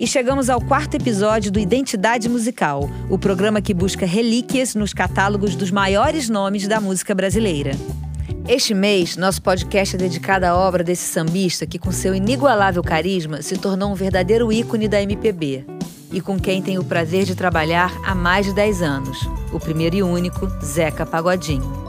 E 0.00 0.06
chegamos 0.06 0.48
ao 0.48 0.60
quarto 0.60 0.94
episódio 0.94 1.50
do 1.50 1.58
Identidade 1.58 2.28
Musical, 2.28 2.88
o 3.10 3.18
programa 3.18 3.60
que 3.60 3.74
busca 3.74 4.06
relíquias 4.06 4.76
nos 4.76 4.94
catálogos 4.94 5.56
dos 5.56 5.72
maiores 5.72 6.28
nomes 6.28 6.68
da 6.68 6.80
música 6.80 7.16
brasileira. 7.16 7.72
Este 8.46 8.74
mês, 8.74 9.16
nosso 9.16 9.42
podcast 9.42 9.96
é 9.96 9.98
dedicado 9.98 10.46
à 10.46 10.54
obra 10.54 10.84
desse 10.84 11.02
sambista 11.02 11.66
que, 11.66 11.80
com 11.80 11.90
seu 11.90 12.14
inigualável 12.14 12.80
carisma, 12.80 13.42
se 13.42 13.58
tornou 13.58 13.90
um 13.90 13.96
verdadeiro 13.96 14.52
ícone 14.52 14.86
da 14.86 15.02
MPB. 15.02 15.66
E 16.12 16.20
com 16.20 16.38
quem 16.38 16.62
tenho 16.62 16.82
o 16.82 16.84
prazer 16.84 17.24
de 17.24 17.34
trabalhar 17.34 17.92
há 18.06 18.14
mais 18.14 18.46
de 18.46 18.54
10 18.54 18.82
anos, 18.82 19.18
o 19.52 19.58
primeiro 19.58 19.96
e 19.96 20.02
único 20.04 20.46
Zeca 20.64 21.04
Pagodinho. 21.04 21.87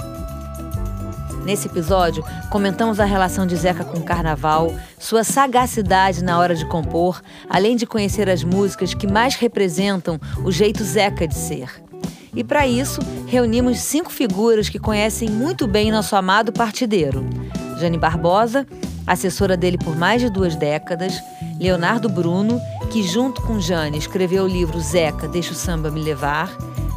Nesse 1.43 1.67
episódio, 1.67 2.23
comentamos 2.49 2.99
a 2.99 3.05
relação 3.05 3.47
de 3.47 3.55
Zeca 3.55 3.83
com 3.83 3.97
o 3.97 4.03
carnaval, 4.03 4.73
sua 4.99 5.23
sagacidade 5.23 6.23
na 6.23 6.37
hora 6.37 6.55
de 6.55 6.65
compor, 6.65 7.21
além 7.49 7.75
de 7.75 7.85
conhecer 7.85 8.29
as 8.29 8.43
músicas 8.43 8.93
que 8.93 9.07
mais 9.07 9.36
representam 9.36 10.19
o 10.43 10.51
jeito 10.51 10.83
Zeca 10.83 11.28
de 11.28 11.36
ser. 11.36 11.83
E 12.36 12.43
para 12.43 12.67
isso, 12.67 13.01
reunimos 13.25 13.79
cinco 13.79 14.11
figuras 14.11 14.69
que 14.69 14.78
conhecem 14.78 15.29
muito 15.29 15.67
bem 15.67 15.91
nosso 15.91 16.15
amado 16.15 16.51
partideiro: 16.51 17.25
Jane 17.79 17.97
Barbosa, 17.97 18.67
assessora 19.07 19.57
dele 19.57 19.78
por 19.78 19.95
mais 19.95 20.21
de 20.21 20.29
duas 20.29 20.56
décadas, 20.56 21.14
Leonardo 21.59 22.07
Bruno, 22.07 22.61
que 22.92 23.01
junto 23.01 23.42
com 23.42 23.59
Jane 23.59 23.97
escreveu 23.97 24.43
o 24.43 24.47
livro 24.47 24.79
Zeca, 24.79 25.28
Deixa 25.28 25.51
o 25.53 25.56
Samba 25.56 25.89
Me 25.89 26.01
Levar, 26.01 26.56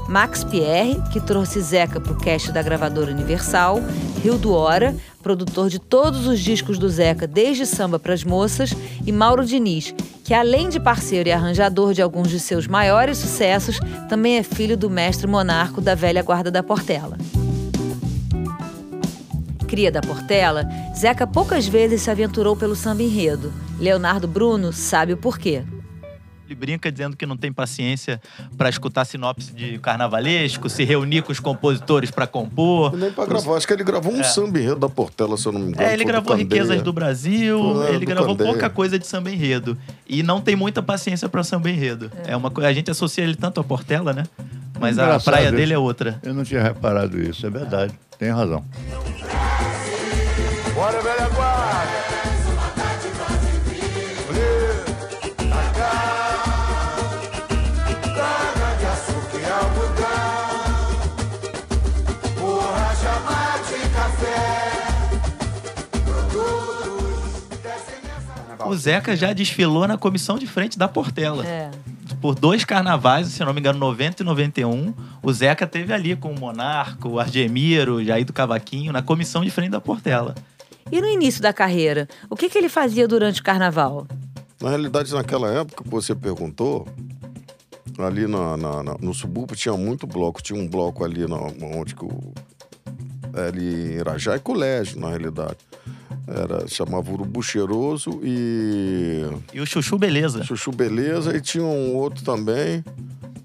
Max 0.08 0.44
Pierre, 0.44 1.00
que 1.10 1.20
trouxe 1.20 1.60
Zeca 1.60 1.98
para 1.98 2.12
o 2.12 2.16
cast 2.16 2.52
da 2.52 2.60
gravadora 2.60 3.10
Universal, 3.10 3.80
Rio 4.22 4.38
do 4.38 4.52
Hora, 4.52 4.94
produtor 5.20 5.68
de 5.68 5.80
todos 5.80 6.28
os 6.28 6.38
discos 6.38 6.78
do 6.78 6.88
Zeca, 6.88 7.26
desde 7.26 7.66
Samba 7.66 7.98
para 7.98 8.14
as 8.14 8.22
Moças, 8.22 8.72
e 9.04 9.10
Mauro 9.10 9.44
Diniz, 9.44 9.92
que 10.22 10.32
além 10.32 10.68
de 10.68 10.78
parceiro 10.78 11.28
e 11.28 11.32
arranjador 11.32 11.92
de 11.92 12.00
alguns 12.00 12.30
de 12.30 12.38
seus 12.38 12.68
maiores 12.68 13.18
sucessos, 13.18 13.80
também 14.08 14.36
é 14.36 14.44
filho 14.44 14.76
do 14.76 14.88
mestre 14.88 15.26
monarco 15.26 15.80
da 15.80 15.96
velha 15.96 16.22
guarda 16.22 16.52
da 16.52 16.62
Portela. 16.62 17.18
Cria 19.66 19.90
da 19.90 20.00
Portela, 20.00 20.68
Zeca 20.96 21.26
poucas 21.26 21.66
vezes 21.66 22.02
se 22.02 22.10
aventurou 22.10 22.54
pelo 22.54 22.76
samba 22.76 23.02
enredo. 23.02 23.52
Leonardo 23.80 24.28
Bruno 24.28 24.72
sabe 24.72 25.14
o 25.14 25.16
porquê. 25.16 25.64
Ele 26.46 26.54
brinca 26.54 26.90
dizendo 26.90 27.16
que 27.16 27.24
não 27.24 27.36
tem 27.36 27.52
paciência 27.52 28.20
para 28.56 28.68
escutar 28.68 29.04
sinopse 29.04 29.52
de 29.52 29.78
carnavalesco, 29.78 30.68
se 30.68 30.84
reunir 30.84 31.22
com 31.22 31.32
os 31.32 31.40
compositores 31.40 32.10
para 32.10 32.26
compor. 32.26 32.96
Nem 32.96 33.10
para 33.10 33.26
gravar. 33.26 33.56
Acho 33.56 33.66
que 33.66 33.72
ele 33.72 33.84
gravou 33.84 34.12
um 34.12 34.20
é. 34.20 34.24
samba 34.24 34.58
enredo 34.58 34.80
da 34.80 34.88
Portela, 34.88 35.36
se 35.36 35.46
eu 35.46 35.52
não 35.52 35.60
me 35.60 35.68
engano. 35.68 35.86
É, 35.86 35.94
ele 35.94 36.04
gravou 36.04 36.34
Riquezas 36.34 36.82
do 36.82 36.92
Brasil, 36.92 37.82
ele 37.88 38.00
do 38.00 38.06
gravou 38.06 38.36
Candeia. 38.36 38.50
pouca 38.50 38.70
coisa 38.70 38.98
de 38.98 39.06
samba 39.06 39.30
enredo. 39.30 39.78
E 40.06 40.22
não 40.22 40.40
tem 40.40 40.56
muita 40.56 40.82
paciência 40.82 41.28
para 41.28 41.42
samba 41.42 41.70
enredo. 41.70 42.10
É. 42.26 42.32
é 42.32 42.36
uma 42.36 42.52
A 42.56 42.72
gente 42.72 42.90
associa 42.90 43.24
ele 43.24 43.36
tanto 43.36 43.60
à 43.60 43.64
Portela, 43.64 44.12
né? 44.12 44.24
Mas 44.78 44.98
a 44.98 45.20
praia 45.20 45.46
isso. 45.46 45.56
dele 45.56 45.72
é 45.72 45.78
outra. 45.78 46.18
Eu 46.22 46.34
não 46.34 46.44
tinha 46.44 46.62
reparado 46.62 47.20
isso, 47.20 47.46
é 47.46 47.50
verdade. 47.50 47.94
Tem 48.18 48.30
razão. 48.30 48.64
O 68.72 68.76
Zeca 68.76 69.14
já 69.14 69.32
desfilou 69.34 69.86
na 69.86 69.98
comissão 69.98 70.38
de 70.38 70.46
frente 70.46 70.78
da 70.78 70.88
Portela. 70.88 71.46
É. 71.46 71.70
Por 72.20 72.34
dois 72.34 72.64
carnavais, 72.64 73.28
se 73.28 73.44
não 73.44 73.52
me 73.52 73.60
engano, 73.60 73.78
90 73.78 74.22
e 74.22 74.26
91, 74.26 74.94
o 75.22 75.32
Zeca 75.32 75.66
teve 75.66 75.92
ali 75.92 76.16
com 76.16 76.32
o 76.32 76.40
Monarco, 76.40 77.10
o 77.10 77.20
Argemiro, 77.20 77.96
o 77.96 78.04
Jair 78.04 78.24
do 78.24 78.32
Cavaquinho, 78.32 78.92
na 78.92 79.02
comissão 79.02 79.44
de 79.44 79.50
frente 79.50 79.70
da 79.70 79.80
Portela. 79.80 80.34
E 80.90 81.00
no 81.00 81.06
início 81.06 81.42
da 81.42 81.52
carreira, 81.52 82.08
o 82.30 82.36
que, 82.36 82.48
que 82.48 82.56
ele 82.56 82.68
fazia 82.68 83.06
durante 83.06 83.40
o 83.40 83.44
carnaval? 83.44 84.06
Na 84.60 84.70
realidade, 84.70 85.12
naquela 85.12 85.50
época 85.50 85.84
que 85.84 85.90
você 85.90 86.14
perguntou, 86.14 86.86
ali 87.98 88.26
na, 88.26 88.56
na, 88.56 88.82
na, 88.82 88.96
no 89.00 89.12
subúrbio 89.12 89.54
tinha 89.54 89.76
muito 89.76 90.06
bloco. 90.06 90.42
Tinha 90.42 90.58
um 90.58 90.66
bloco 90.66 91.04
ali 91.04 91.26
na, 91.26 91.36
onde 91.36 91.94
que 91.94 92.04
o. 92.04 92.32
Ali 93.34 93.92
em 93.92 93.98
Irajá 93.98 94.36
e 94.36 94.40
colégio, 94.40 95.00
na 95.00 95.08
realidade. 95.08 95.56
Era, 96.26 96.68
chamava 96.68 97.10
Urubu 97.10 97.42
Cheiroso 97.42 98.20
e. 98.22 99.22
E 99.52 99.60
o 99.60 99.66
Chuchu 99.66 99.98
Beleza. 99.98 100.44
Chuchu 100.44 100.70
Beleza, 100.70 101.36
e 101.36 101.40
tinha 101.40 101.64
um 101.64 101.96
outro 101.96 102.24
também. 102.24 102.84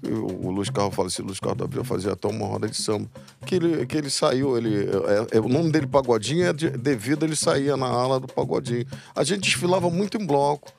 O, 0.04 0.50
Luiz 0.50 0.70
Carlos 0.70 0.94
falecido, 0.94 1.26
Luiz 1.26 1.40
Carlos 1.40 1.58
da 1.58 1.66
Vila 1.66 1.84
fazia 1.84 2.12
até 2.12 2.28
uma 2.28 2.46
roda 2.46 2.68
de 2.68 2.76
samba. 2.76 3.08
Que 3.44 3.56
ele, 3.56 3.84
que 3.84 3.96
ele 3.96 4.08
saiu, 4.08 4.56
ele, 4.56 4.88
é, 5.30 5.36
é, 5.36 5.40
o 5.40 5.48
nome 5.48 5.72
dele 5.72 5.88
Pagodinho 5.88 6.46
é 6.46 6.52
de, 6.52 6.70
devido 6.70 7.24
ele 7.24 7.34
saía 7.34 7.76
na 7.76 7.86
ala 7.86 8.20
do 8.20 8.28
Pagodinho. 8.28 8.86
A 9.14 9.24
gente 9.24 9.40
desfilava 9.40 9.90
muito 9.90 10.16
em 10.16 10.24
bloco 10.24 10.72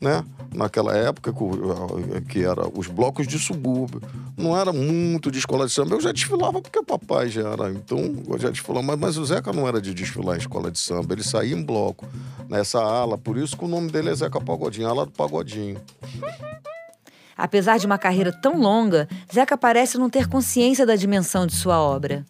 né? 0.00 0.24
Naquela 0.54 0.96
época, 0.96 1.34
que 2.28 2.42
era 2.42 2.66
os 2.68 2.86
blocos 2.86 3.26
de 3.26 3.38
subúrbio. 3.38 4.00
Não 4.36 4.56
era 4.56 4.72
muito 4.72 5.30
de 5.30 5.38
escola 5.38 5.66
de 5.66 5.72
samba. 5.72 5.94
Eu 5.94 6.00
já 6.00 6.12
desfilava 6.12 6.62
porque 6.62 6.78
o 6.78 6.84
papai 6.84 7.28
já 7.28 7.48
era. 7.48 7.70
Então, 7.70 7.98
eu 8.28 8.38
já 8.38 8.48
desfilava. 8.48 8.86
Mas, 8.86 8.98
mas 8.98 9.16
o 9.18 9.24
Zeca 9.24 9.52
não 9.52 9.66
era 9.66 9.80
de 9.80 9.92
desfilar 9.92 10.36
em 10.36 10.40
escola 10.40 10.70
de 10.70 10.78
samba. 10.78 11.14
Ele 11.14 11.22
saía 11.22 11.54
em 11.54 11.62
bloco, 11.62 12.06
nessa 12.48 12.80
ala. 12.80 13.18
Por 13.18 13.36
isso 13.36 13.56
que 13.56 13.64
o 13.64 13.68
nome 13.68 13.90
dele 13.90 14.10
é 14.10 14.14
Zeca 14.14 14.40
Pagodinho, 14.40 14.88
ala 14.88 15.04
do 15.04 15.12
Pagodinho. 15.12 15.80
Apesar 17.36 17.78
de 17.78 17.86
uma 17.86 17.98
carreira 17.98 18.32
tão 18.32 18.58
longa, 18.58 19.08
Zeca 19.32 19.56
parece 19.56 19.98
não 19.98 20.08
ter 20.08 20.28
consciência 20.28 20.86
da 20.86 20.96
dimensão 20.96 21.46
de 21.46 21.54
sua 21.54 21.80
obra. 21.80 22.24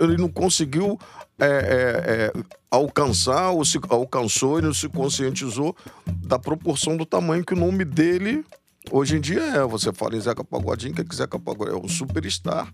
Ele 0.00 0.16
não 0.16 0.28
conseguiu 0.28 0.98
é, 1.42 1.46
é, 1.46 2.12
é, 2.12 2.32
alcançar, 2.70 3.50
ou 3.50 3.64
se 3.64 3.78
alcançou 3.88 4.58
e 4.58 4.62
não 4.62 4.72
se 4.72 4.88
conscientizou 4.88 5.74
da 6.06 6.38
proporção 6.38 6.96
do 6.96 7.04
tamanho 7.04 7.44
que 7.44 7.54
o 7.54 7.56
nome 7.56 7.84
dele 7.84 8.44
hoje 8.90 9.16
em 9.16 9.20
dia 9.20 9.40
é. 9.40 9.66
Você 9.66 9.92
fala 9.92 10.16
em 10.16 10.20
Zeca 10.20 10.44
Pagodinho, 10.44 10.94
que 10.94 11.00
é 11.00 11.04
que 11.04 11.14
Zeca 11.14 11.38
Pagodinho? 11.38 11.78
É 11.78 11.84
um 11.84 11.88
superstar, 11.88 12.72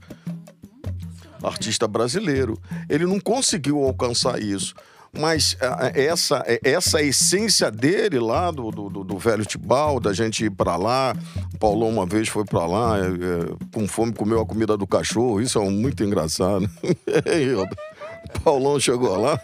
artista 1.42 1.88
brasileiro. 1.88 2.60
Ele 2.88 3.06
não 3.06 3.18
conseguiu 3.18 3.82
alcançar 3.82 4.40
isso. 4.40 4.74
Mas 5.10 5.56
essa, 5.94 6.44
essa 6.62 7.02
essência 7.02 7.70
dele 7.70 8.18
lá 8.18 8.50
do, 8.50 8.70
do, 8.70 9.02
do 9.02 9.18
velho 9.18 9.44
Tibal, 9.44 9.98
da 9.98 10.12
gente 10.12 10.44
ir 10.44 10.50
para 10.50 10.76
lá, 10.76 11.16
o 11.54 11.58
Paulão 11.58 11.88
uma 11.88 12.04
vez 12.04 12.28
foi 12.28 12.44
para 12.44 12.66
lá, 12.66 12.98
é, 12.98 13.06
é, 13.06 13.66
com 13.72 13.88
fome 13.88 14.12
comeu 14.12 14.38
a 14.38 14.46
comida 14.46 14.76
do 14.76 14.86
cachorro, 14.86 15.40
isso 15.40 15.58
é 15.58 15.70
muito 15.70 16.04
engraçado. 16.04 16.68
Paulão 18.44 18.78
chegou 18.78 19.16
lá, 19.20 19.40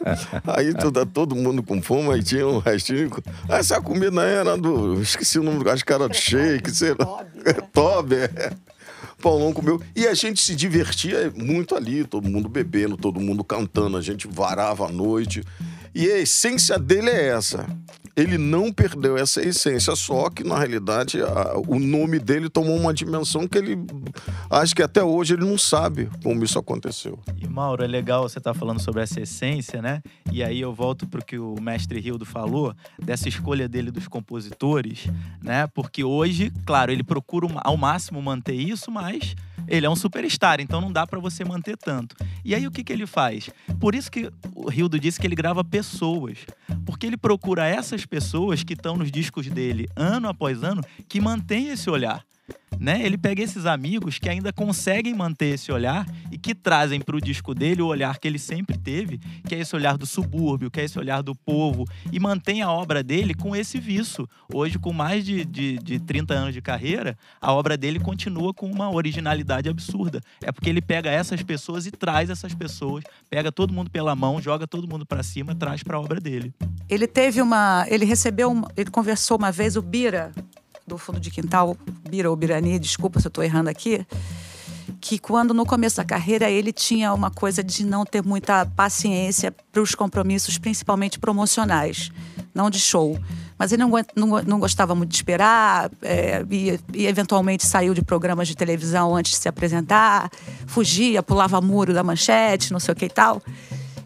aí 0.47 0.75
tudo, 0.75 1.05
todo 1.07 1.35
mundo 1.35 1.63
com 1.63 1.83
fome, 1.83 2.13
aí 2.13 2.23
tinha 2.23 2.47
um 2.47 2.59
restinho. 2.59 3.11
Essa 3.49 3.81
comida 3.81 4.23
era 4.23 4.57
do. 4.57 5.01
Esqueci 5.01 5.39
o 5.39 5.43
nome 5.43 5.63
do 5.63 5.71
acho 5.71 5.85
que 5.85 5.93
era 5.93 6.09
do 6.09 6.15
shake, 6.15 6.71
sei 6.71 6.91
lá. 6.91 7.25
Tobe, 7.73 8.17
é. 8.37 8.53
Paulão 9.23 9.53
comeu. 9.53 9.81
E 9.97 10.07
a 10.07 10.15
gente 10.15 10.41
se 10.41 10.55
divertia 10.55 11.33
muito 11.35 11.75
ali, 11.75 12.05
todo 12.05 12.29
mundo 12.29 12.49
bebendo, 12.49 12.97
todo 12.97 13.21
mundo 13.21 13.43
cantando, 13.43 13.97
a 13.97 14.03
gente 14.03 14.29
varava 14.29 14.87
a 14.87 14.93
noite. 14.93 15.43
E 15.95 16.11
a 16.11 16.19
essência 16.19 16.79
dele 16.79 17.11
é 17.11 17.29
essa 17.29 17.67
ele 18.17 18.39
não 18.39 18.73
perdeu 18.73 19.17
essa 19.17 19.43
essência, 19.43 19.95
só 19.97 20.31
que 20.31 20.45
na 20.45 20.59
realidade 20.59 21.21
a, 21.21 21.55
o 21.67 21.79
nome 21.79 22.19
dele 22.19 22.49
tomou 22.49 22.77
uma 22.77 22.95
dimensão 22.95 23.49
que 23.49 23.59
ele 23.59 23.77
acho 24.49 24.75
que 24.75 24.83
até 24.83 25.03
hoje 25.03 25.35
ele 25.35 25.45
não 25.45 25.59
sabe 25.59 26.09
como 26.23 26.45
isso 26.45 26.59
aconteceu. 26.59 27.19
E 27.37 27.47
Mauro, 27.47 27.83
é 27.83 27.87
legal 27.87 28.23
você 28.23 28.39
estar 28.39 28.53
tá 28.53 28.59
falando 28.59 28.81
sobre 28.81 29.03
essa 29.03 29.21
essência, 29.21 29.83
né? 29.83 30.01
E 30.31 30.45
aí 30.45 30.61
eu 30.61 30.73
volto 30.73 31.07
para 31.07 31.21
o 31.21 31.25
que 31.25 31.39
o 31.39 31.57
mestre 31.61 31.99
Rildo 32.01 32.25
falou 32.25 32.75
dessa 33.03 33.29
escolha 33.29 33.69
dele 33.69 33.91
dos 33.91 34.07
compositores, 34.07 35.07
né? 35.43 35.67
Porque 35.67 36.05
hoje, 36.05 36.53
claro, 36.65 36.93
ele 36.93 37.03
procura 37.03 37.49
ao 37.65 37.77
máximo 37.77 38.23
manter 38.23 38.55
isso, 38.55 38.93
mas 38.93 39.35
ele 39.69 39.87
é 39.87 39.91
um 39.91 39.97
superstar, 39.97 40.61
então 40.61 40.81
não 40.81 40.93
dá 40.93 41.07
para 41.07 41.19
você 41.19 41.45
manter 41.45 41.77
tanto. 41.77 42.17
E 42.45 42.55
aí 42.55 42.67
o 42.67 42.71
que, 42.71 42.85
que 42.85 42.93
ele 42.93 43.07
faz? 43.07 43.51
Por 43.81 43.95
isso 43.95 44.11
que 44.11 44.31
o 44.55 44.69
Rildo 44.69 44.99
disse 44.99 45.21
que 45.21 45.27
ele 45.27 45.35
grava 45.35 45.65
pessoas, 45.65 46.39
porque 46.85 47.07
ele 47.07 47.17
procura 47.17 47.67
essas 47.67 48.05
pessoas 48.05 48.63
que 48.63 48.75
estão 48.75 48.97
nos 48.97 49.11
discos 49.11 49.49
dele 49.49 49.89
ano 49.97 50.29
após 50.29 50.63
ano 50.63 50.83
que 51.09 51.21
mantém 51.21 51.69
esse 51.69 51.89
olhar 51.89 52.25
né? 52.79 53.05
Ele 53.05 53.17
pega 53.17 53.43
esses 53.43 53.67
amigos 53.67 54.19
que 54.19 54.29
ainda 54.29 54.53
conseguem 54.53 55.15
manter 55.15 55.55
esse 55.55 55.71
olhar 55.71 56.07
e 56.31 56.39
que 56.39 56.55
trazem 56.55 57.01
para 57.01 57.17
o 57.17 57.21
disco 57.21 57.55
dele 57.55 57.83
o 57.83 57.87
olhar 57.87 58.19
que 58.19 58.29
ele 58.29 58.39
sempre 58.39 58.77
teve, 58.77 59.19
que 59.47 59.55
é 59.55 59.59
esse 59.59 59.75
olhar 59.75 59.97
do 59.97 60.07
subúrbio, 60.07 60.71
que 60.71 60.81
é 60.81 60.85
esse 60.85 60.99
olhar 60.99 61.23
do 61.23 61.35
povo, 61.35 61.85
e 62.13 62.19
mantém 62.21 62.63
a 62.63 62.71
obra 62.71 63.03
dele 63.03 63.35
com 63.35 63.55
esse 63.55 63.79
viço. 63.79 64.29
Hoje, 64.53 64.79
com 64.79 64.93
mais 64.93 65.25
de, 65.25 65.45
de, 65.45 65.79
de 65.79 65.99
30 65.99 66.35
anos 66.35 66.55
de 66.55 66.61
carreira, 66.61 67.17
a 67.41 67.53
obra 67.53 67.77
dele 67.77 67.99
continua 67.99 68.53
com 68.53 68.71
uma 68.71 68.91
originalidade 68.91 69.69
absurda. 69.69 70.21
É 70.43 70.53
porque 70.53 70.69
ele 70.69 70.83
pega 70.83 71.11
essas 71.11 71.43
pessoas 71.43 71.87
e 71.87 71.91
traz 71.91 72.31
essas 72.31 72.55
pessoas, 72.55 73.05
pega 73.31 73.51
todo 73.51 73.73
mundo 73.73 73.91
pela 73.91 74.15
mão, 74.15 74.41
joga 74.41 74.67
todo 74.67 74.89
mundo 74.89 75.07
para 75.07 75.23
cima, 75.23 75.55
traz 75.55 75.83
para 75.83 75.97
a 75.97 76.01
obra 76.01 76.21
dele. 76.21 76.53
Ele 76.89 77.07
teve 77.07 77.41
uma, 77.41 77.87
ele 77.89 78.05
recebeu, 78.05 78.51
uma, 78.51 78.71
ele 78.77 78.91
conversou 78.91 79.37
uma 79.39 79.51
vez 79.51 79.77
o 79.77 79.83
Bira 79.83 80.33
do 80.87 80.99
fundo 80.99 81.19
de 81.19 81.31
quintal, 81.31 81.77
Bira 82.15 82.31
ou 82.31 82.37
Birani, 82.37 82.79
desculpa 82.79 83.19
se 83.19 83.27
eu 83.27 83.29
estou 83.29 83.43
errando 83.43 83.69
aqui, 83.69 84.07
que 85.01 85.19
quando 85.19 85.53
no 85.53 85.67
começo 85.67 85.97
da 85.97 86.05
carreira 86.05 86.49
ele 86.49 86.73
tinha 86.73 87.13
uma 87.13 87.29
coisa 87.29 87.61
de 87.61 87.85
não 87.85 88.07
ter 88.07 88.23
muita 88.23 88.65
paciência 88.65 89.53
para 89.73 89.83
os 89.83 89.97
compromissos, 89.97 90.57
principalmente 90.57 91.19
promocionais, 91.19 92.13
não 92.55 92.71
de 92.71 92.79
show. 92.79 93.19
Mas 93.59 93.73
ele 93.73 93.83
não, 93.83 93.91
não, 94.15 94.43
não 94.45 94.61
gostava 94.61 94.95
muito 94.95 95.11
de 95.11 95.17
esperar 95.17 95.91
é, 96.03 96.45
e, 96.49 96.79
e, 96.93 97.07
eventualmente 97.09 97.67
saiu 97.67 97.95
de 97.95 98.03
programas 98.03 98.47
de 98.47 98.55
televisão 98.55 99.17
antes 99.17 99.33
de 99.33 99.39
se 99.39 99.49
apresentar, 99.49 100.31
fugia, 100.69 101.21
pulava 101.21 101.61
muro 101.61 101.93
da 101.93 102.05
manchete, 102.05 102.73
não 102.73 102.79
sei 102.79 102.93
o 102.93 102.97
que 102.97 103.07
e 103.07 103.11
tal. 103.11 103.43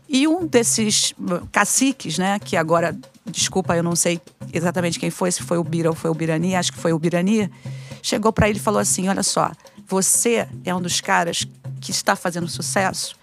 E 0.09 0.27
um 0.27 0.47
desses 0.47 1.15
caciques, 1.53 2.17
né, 2.17 2.39
que 2.39 2.57
agora, 2.57 2.97
desculpa, 3.27 3.77
eu 3.77 3.83
não 3.83 3.95
sei 3.95 4.19
exatamente 4.55 4.99
quem 4.99 5.11
foi, 5.11 5.31
se 5.31 5.43
foi 5.43 5.59
o 5.59 5.65
Bira 5.65 5.91
ou 5.91 5.95
foi 5.95 6.11
o 6.11 6.15
Birani, 6.15 6.57
acho 6.57 6.73
que 6.73 6.79
foi 6.79 6.95
o 6.95 6.99
Birani, 6.99 7.51
chegou 8.03 8.33
para 8.33 8.49
ele 8.49 8.59
e 8.59 8.63
falou 8.63 8.81
assim: 8.81 9.09
Olha 9.09 9.23
só, 9.23 9.53
você 9.87 10.49
é 10.65 10.75
um 10.75 10.81
dos 10.81 11.01
caras 11.01 11.47
que 11.81 11.91
está 11.91 12.17
fazendo 12.17 12.49
sucesso 12.49 13.17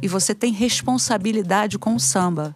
e 0.00 0.08
você 0.08 0.34
tem 0.34 0.52
responsabilidade 0.52 1.78
com 1.78 1.94
o 1.94 2.00
samba. 2.00 2.54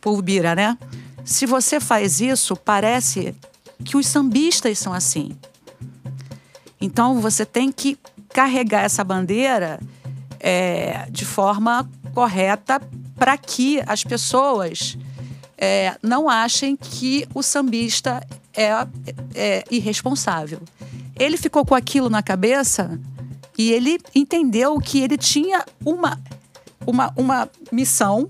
Por 0.00 0.20
Bira, 0.22 0.54
né? 0.54 0.76
Se 1.24 1.46
você 1.46 1.78
faz 1.78 2.20
isso, 2.20 2.56
parece 2.56 3.34
que 3.84 3.96
os 3.96 4.06
sambistas 4.06 4.78
são 4.78 4.92
assim. 4.92 5.36
Então 6.80 7.20
você 7.20 7.44
tem 7.44 7.70
que 7.70 7.98
carregar 8.30 8.84
essa 8.84 9.04
bandeira 9.04 9.80
é, 10.40 11.06
de 11.10 11.24
forma 11.24 11.88
correta 12.14 12.80
para 13.16 13.36
que 13.36 13.82
as 13.86 14.04
pessoas 14.04 14.96
é, 15.56 15.96
não 16.02 16.28
achem 16.28 16.76
que 16.76 17.26
o 17.34 17.42
sambista 17.42 18.24
é, 18.58 18.86
é 19.34 19.64
irresponsável. 19.70 20.60
Ele 21.16 21.36
ficou 21.36 21.64
com 21.64 21.74
aquilo 21.74 22.10
na 22.10 22.22
cabeça 22.22 22.98
e 23.56 23.72
ele 23.72 23.98
entendeu 24.14 24.78
que 24.78 25.00
ele 25.00 25.16
tinha 25.16 25.64
uma, 25.84 26.20
uma, 26.84 27.12
uma 27.16 27.48
missão 27.70 28.28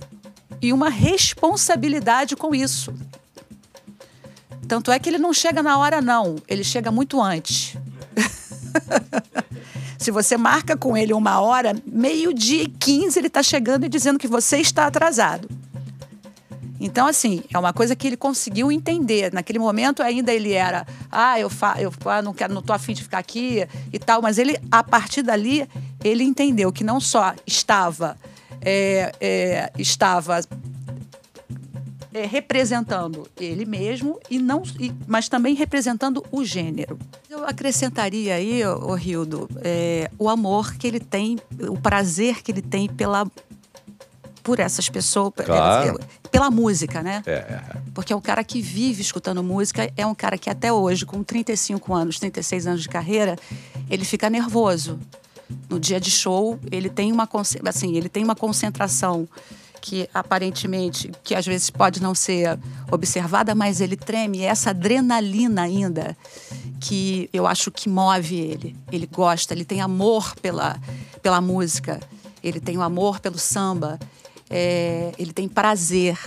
e 0.60 0.72
uma 0.72 0.90
responsabilidade 0.90 2.36
com 2.36 2.54
isso. 2.54 2.94
Tanto 4.66 4.92
é 4.92 4.98
que 4.98 5.08
ele 5.08 5.18
não 5.18 5.32
chega 5.32 5.62
na 5.62 5.78
hora, 5.78 6.02
não. 6.02 6.36
Ele 6.46 6.62
chega 6.62 6.90
muito 6.90 7.22
antes. 7.22 7.74
Se 9.98 10.10
você 10.10 10.36
marca 10.36 10.76
com 10.76 10.96
ele 10.96 11.12
uma 11.12 11.40
hora, 11.40 11.74
meio-dia 11.86 12.64
e 12.64 12.68
15 12.68 13.18
ele 13.18 13.26
está 13.28 13.42
chegando 13.42 13.86
e 13.86 13.88
dizendo 13.88 14.18
que 14.18 14.28
você 14.28 14.58
está 14.58 14.86
atrasado. 14.86 15.48
Então, 16.80 17.06
assim, 17.06 17.42
é 17.52 17.58
uma 17.58 17.72
coisa 17.72 17.96
que 17.96 18.06
ele 18.06 18.16
conseguiu 18.16 18.70
entender. 18.70 19.32
Naquele 19.32 19.58
momento 19.58 20.02
ainda 20.02 20.32
ele 20.32 20.52
era, 20.52 20.86
ah, 21.10 21.38
eu, 21.38 21.50
fa 21.50 21.76
eu 21.80 21.92
ah, 22.06 22.22
não 22.22 22.32
quero, 22.32 22.54
não 22.54 22.62
tô 22.62 22.72
afim 22.72 22.92
de 22.92 23.02
ficar 23.02 23.18
aqui 23.18 23.66
e 23.92 23.98
tal, 23.98 24.22
mas 24.22 24.38
ele, 24.38 24.56
a 24.70 24.82
partir 24.82 25.22
dali, 25.22 25.68
ele 26.04 26.24
entendeu 26.24 26.72
que 26.72 26.84
não 26.84 27.00
só 27.00 27.34
estava, 27.46 28.16
é, 28.60 29.12
é, 29.20 29.72
estava 29.78 30.40
é, 32.12 32.26
representando 32.26 33.28
ele 33.38 33.64
mesmo 33.64 34.18
e 34.30 34.38
não, 34.38 34.62
e, 34.78 34.92
mas 35.06 35.28
também 35.28 35.54
representando 35.54 36.24
o 36.30 36.44
gênero. 36.44 36.98
Eu 37.28 37.44
acrescentaria 37.44 38.34
aí, 38.34 38.64
o 38.64 38.94
Rildo, 38.94 39.48
é, 39.62 40.10
o 40.18 40.28
amor 40.28 40.74
que 40.74 40.86
ele 40.86 41.00
tem, 41.00 41.38
o 41.68 41.78
prazer 41.78 42.42
que 42.42 42.50
ele 42.50 42.62
tem 42.62 42.88
pela 42.88 43.30
por 44.48 44.60
essas 44.60 44.88
pessoas, 44.88 45.34
claro. 45.44 46.00
pela 46.30 46.50
música, 46.50 47.02
né? 47.02 47.22
É. 47.26 47.60
Porque 47.92 48.14
é 48.14 48.16
um 48.16 48.20
cara 48.20 48.42
que 48.42 48.62
vive 48.62 49.02
escutando 49.02 49.42
música, 49.42 49.92
é 49.94 50.06
um 50.06 50.14
cara 50.14 50.38
que 50.38 50.48
até 50.48 50.72
hoje, 50.72 51.04
com 51.04 51.22
35 51.22 51.92
anos, 51.92 52.18
36 52.18 52.66
anos 52.66 52.80
de 52.80 52.88
carreira, 52.88 53.36
ele 53.90 54.06
fica 54.06 54.30
nervoso. 54.30 54.98
No 55.68 55.78
dia 55.78 56.00
de 56.00 56.10
show, 56.10 56.58
ele 56.72 56.88
tem 56.88 57.12
uma 57.12 57.28
assim, 57.66 57.94
ele 57.94 58.08
tem 58.08 58.24
uma 58.24 58.34
concentração 58.34 59.28
que 59.82 60.08
aparentemente, 60.14 61.12
que 61.22 61.34
às 61.34 61.46
vezes 61.46 61.68
pode 61.68 62.00
não 62.00 62.14
ser 62.14 62.58
observada, 62.90 63.54
mas 63.54 63.82
ele 63.82 63.96
treme, 63.96 64.44
essa 64.44 64.70
adrenalina 64.70 65.60
ainda 65.60 66.16
que 66.80 67.28
eu 67.34 67.46
acho 67.46 67.70
que 67.70 67.86
move 67.86 68.34
ele. 68.34 68.74
Ele 68.90 69.06
gosta, 69.06 69.52
ele 69.52 69.66
tem 69.66 69.82
amor 69.82 70.34
pela, 70.36 70.80
pela 71.20 71.38
música, 71.38 72.00
ele 72.42 72.60
tem 72.60 72.78
o 72.78 72.82
amor 72.82 73.20
pelo 73.20 73.38
samba, 73.38 73.98
é, 74.50 75.12
ele 75.18 75.32
tem 75.32 75.48
prazer, 75.48 76.18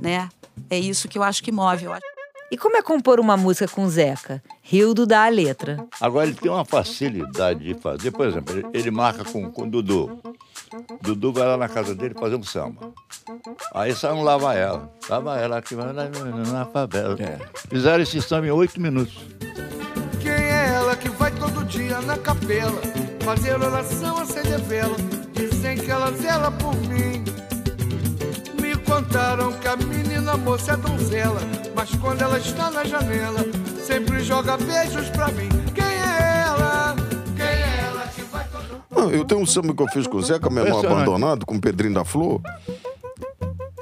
né? 0.00 0.28
É 0.70 0.78
isso 0.78 1.08
que 1.08 1.18
eu 1.18 1.22
acho 1.22 1.42
que 1.42 1.52
move. 1.52 1.86
Acho... 1.86 2.14
E 2.50 2.56
como 2.56 2.76
é 2.76 2.82
compor 2.82 3.18
uma 3.18 3.36
música 3.36 3.66
com 3.66 3.88
Zeca? 3.88 4.42
Rildo 4.62 5.06
dá 5.06 5.24
a 5.24 5.28
letra. 5.28 5.84
Agora 6.00 6.26
ele 6.26 6.36
tem 6.36 6.50
uma 6.50 6.64
facilidade 6.64 7.64
de 7.64 7.74
fazer, 7.74 8.10
por 8.10 8.26
exemplo, 8.26 8.70
ele, 8.72 8.90
marca 8.90 9.24
com, 9.24 9.50
com 9.50 9.62
o 9.62 9.70
Dudu. 9.70 10.20
Dudu 11.00 11.32
vai 11.32 11.46
lá 11.46 11.56
na 11.56 11.68
casa 11.68 11.94
dele 11.94 12.14
fazer 12.14 12.36
um 12.36 12.42
samba. 12.42 12.92
Aí 13.74 13.94
sai 13.94 14.12
um 14.12 14.22
lava 14.22 14.54
ela. 14.54 14.90
Lava 15.08 15.38
ela 15.38 15.58
aqui 15.58 15.74
na, 15.74 15.92
na 15.92 16.64
favela. 16.66 17.16
É. 17.20 17.38
Fizeram 17.68 18.02
esse 18.02 18.20
samba 18.22 18.46
em 18.46 18.50
oito 18.50 18.80
minutos. 18.80 19.16
Quem 20.20 20.32
é 20.32 20.68
ela 20.74 20.96
que 20.96 21.08
vai 21.10 21.30
todo 21.32 21.64
dia 21.64 22.00
na 22.02 22.16
capela 22.16 22.80
fazer 23.22 23.60
oração, 23.60 24.18
acender 24.18 24.60
vela? 24.60 24.96
Dizem 25.32 25.76
que 25.76 25.90
ela 25.90 26.10
zela 26.12 26.50
por 26.52 26.74
mim. 26.76 27.13
Contaram 29.14 29.52
que 29.52 29.68
a 29.68 29.76
menina 29.76 30.36
moça 30.36 30.72
é 30.72 30.76
donzela, 30.76 31.40
mas 31.72 31.88
quando 31.94 32.20
ela 32.20 32.36
está 32.36 32.68
na 32.68 32.82
janela, 32.82 33.38
sempre 33.86 34.24
joga 34.24 34.56
beijos 34.56 35.08
pra 35.10 35.28
mim. 35.28 35.48
Quem 35.72 35.84
é 35.84 36.42
ela? 36.48 36.96
Quem 37.36 37.46
é 37.46 37.84
ela 37.86 38.08
que 38.08 38.22
vai 38.22 38.44
todo 38.48 38.82
Não, 38.90 39.12
eu 39.12 39.24
tenho 39.24 39.40
um 39.40 39.46
samba 39.46 39.72
que 39.72 39.80
eu 39.80 39.86
fiz 39.86 40.08
com 40.08 40.16
o 40.16 40.20
Zeca, 40.22 40.50
meu 40.50 40.66
irmão 40.66 40.80
abandonado, 40.80 41.46
com 41.46 41.54
o 41.54 41.60
Pedrinho 41.60 41.94
da 41.94 42.04
Flor. 42.04 42.40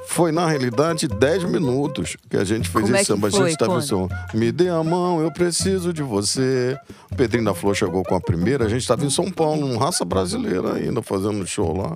Foi, 0.05 0.31
na 0.31 0.45
realidade, 0.45 1.07
10 1.07 1.45
minutos 1.45 2.15
que 2.29 2.37
a 2.37 2.43
gente 2.43 2.69
fez 2.69 2.85
Como 2.85 2.95
é 2.95 3.01
esse 3.01 3.11
que 3.11 3.15
samba. 3.15 3.27
A 3.29 3.31
gente 3.31 3.49
estava 3.53 3.79
assim, 3.79 4.07
me 4.35 4.51
dê 4.51 4.69
a 4.69 4.83
mão, 4.83 5.19
eu 5.19 5.31
preciso 5.31 5.91
de 5.91 6.03
você. 6.03 6.77
O 7.11 7.15
Pedrinho 7.15 7.45
da 7.45 7.55
Flor 7.55 7.73
chegou 7.73 8.03
com 8.03 8.13
a 8.13 8.21
primeira, 8.21 8.65
a 8.65 8.69
gente 8.69 8.81
estava 8.81 9.03
em 9.03 9.09
São 9.09 9.31
Paulo, 9.31 9.65
num 9.65 9.77
raça 9.77 10.05
brasileira 10.05 10.75
ainda, 10.75 11.01
fazendo 11.01 11.43
show 11.47 11.75
lá. 11.75 11.95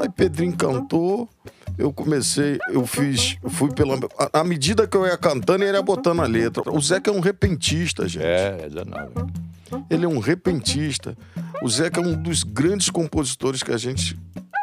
Aí 0.00 0.08
Pedrinho 0.08 0.56
cantou, 0.56 1.28
eu 1.78 1.92
comecei, 1.92 2.58
eu 2.70 2.84
fiz, 2.86 3.38
fui 3.48 3.72
pela. 3.72 3.98
À 4.32 4.42
medida 4.42 4.86
que 4.86 4.96
eu 4.96 5.06
ia 5.06 5.16
cantando, 5.16 5.62
ele 5.62 5.76
ia 5.76 5.82
botando 5.82 6.20
a 6.20 6.26
letra. 6.26 6.62
O 6.72 6.80
Zeca 6.80 7.10
é 7.10 7.14
um 7.14 7.20
repentista, 7.20 8.08
gente. 8.08 8.24
É, 8.24 8.64
é 8.64 8.68
danado. 8.68 9.26
Ele 9.88 10.04
é 10.04 10.08
um 10.08 10.18
repentista. 10.18 11.16
O 11.62 11.68
Zeca 11.68 12.00
é 12.00 12.04
um 12.04 12.20
dos 12.20 12.42
grandes 12.42 12.90
compositores 12.90 13.62
que 13.62 13.70
a 13.70 13.76
gente 13.76 14.18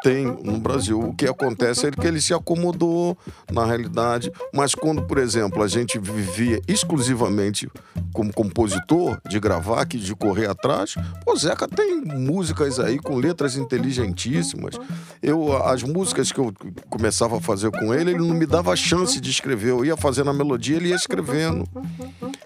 tem 0.05 0.27
no 0.43 0.59
Brasil. 0.59 1.00
O 1.00 1.15
que 1.15 1.25
acontece 1.25 1.88
é 1.88 1.91
que 1.91 2.05
ele 2.05 2.21
se 2.21 2.31
acomodou 2.31 3.17
na 3.51 3.65
realidade, 3.65 4.31
mas 4.53 4.75
quando, 4.75 5.01
por 5.01 5.17
exemplo, 5.17 5.63
a 5.63 5.67
gente 5.67 5.97
vivia 5.97 6.62
exclusivamente 6.67 7.67
como 8.13 8.31
compositor, 8.31 9.19
de 9.27 9.39
gravar, 9.39 9.83
que 9.88 9.97
de 9.97 10.15
correr 10.15 10.47
atrás, 10.47 10.93
o 11.25 11.35
Zeca 11.35 11.67
tem 11.67 12.01
músicas 12.01 12.79
aí 12.79 13.00
com 13.00 13.17
letras 13.17 13.57
inteligentíssimas. 13.57 14.75
Eu, 15.24 15.57
as 15.65 15.81
músicas 15.81 16.31
que 16.31 16.39
eu 16.39 16.53
começava 16.88 17.38
a 17.38 17.41
fazer 17.41 17.71
com 17.71 17.91
ele, 17.91 18.12
ele 18.12 18.19
não 18.19 18.35
me 18.35 18.45
dava 18.45 18.75
chance 18.75 19.19
de 19.19 19.31
escrever. 19.31 19.71
Eu 19.71 19.83
ia 19.83 19.97
fazendo 19.97 20.29
a 20.29 20.33
melodia, 20.33 20.75
ele 20.75 20.89
ia 20.89 20.95
escrevendo. 20.95 21.67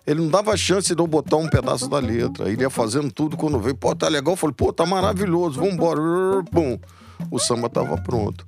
Ele 0.08 0.22
não 0.22 0.30
dava 0.30 0.56
chance 0.56 0.96
de 0.96 1.02
eu 1.02 1.06
botar 1.06 1.36
um 1.36 1.50
pedaço 1.50 1.90
da 1.90 2.00
letra. 2.00 2.50
Ele 2.50 2.62
ia 2.62 2.70
fazendo 2.70 3.12
tudo 3.12 3.36
quando 3.36 3.60
veio. 3.60 3.76
Pô, 3.76 3.94
tá 3.94 4.08
legal. 4.08 4.34
Eu 4.34 4.38
falei, 4.38 4.56
pô, 4.56 4.72
tá 4.72 4.86
maravilhoso, 4.86 5.60
vambora. 5.60 6.00
Pum 6.50 6.80
o 7.32 7.40
samba 7.40 7.68
estava 7.68 7.98
pronto. 7.98 8.46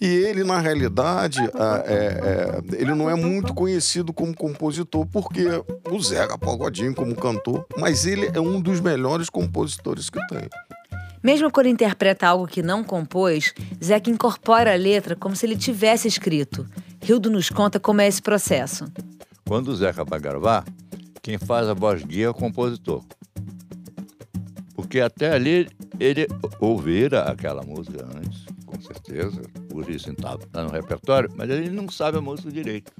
E 0.00 0.06
ele, 0.06 0.44
na 0.44 0.60
realidade, 0.60 1.40
é, 1.40 1.50
é, 1.86 2.76
ele 2.76 2.94
não 2.94 3.10
é 3.10 3.14
muito 3.14 3.54
conhecido 3.54 4.12
como 4.12 4.34
compositor, 4.34 5.06
porque 5.06 5.46
o 5.90 6.00
Zeca 6.00 6.38
Pagodinho 6.38 6.94
como 6.94 7.14
cantor, 7.14 7.66
mas 7.76 8.06
ele 8.06 8.30
é 8.32 8.40
um 8.40 8.60
dos 8.60 8.80
melhores 8.80 9.28
compositores 9.28 10.08
que 10.10 10.24
tem. 10.28 10.48
Mesmo 11.22 11.50
quando 11.50 11.66
interpreta 11.66 12.28
algo 12.28 12.46
que 12.46 12.62
não 12.62 12.84
compôs, 12.84 13.52
Zeca 13.82 14.08
incorpora 14.08 14.72
a 14.72 14.76
letra 14.76 15.16
como 15.16 15.34
se 15.34 15.46
ele 15.46 15.56
tivesse 15.56 16.06
escrito. 16.06 16.66
Rildo 17.02 17.30
nos 17.30 17.50
conta 17.50 17.80
como 17.80 18.00
é 18.00 18.06
esse 18.06 18.22
processo. 18.22 18.84
Quando 19.46 19.68
o 19.68 19.76
Zeca 19.76 20.04
vai 20.04 20.20
gravar, 20.20 20.64
quem 21.22 21.38
faz 21.38 21.68
a 21.68 21.74
voz 21.74 22.04
guia 22.04 22.26
é 22.26 22.28
o 22.28 22.34
compositor. 22.34 23.02
Porque 24.88 25.00
até 25.00 25.34
ali 25.34 25.68
ele 26.00 26.26
ouvira 26.58 27.24
aquela 27.24 27.62
música 27.62 28.06
antes, 28.16 28.46
com 28.64 28.80
certeza, 28.80 29.42
por 29.68 29.86
isso 29.90 30.10
está 30.10 30.38
tá 30.38 30.62
no 30.64 30.70
repertório, 30.70 31.28
mas 31.36 31.50
ele 31.50 31.68
não 31.68 31.90
sabe 31.90 32.16
a 32.16 32.22
música 32.22 32.50
direito, 32.50 32.90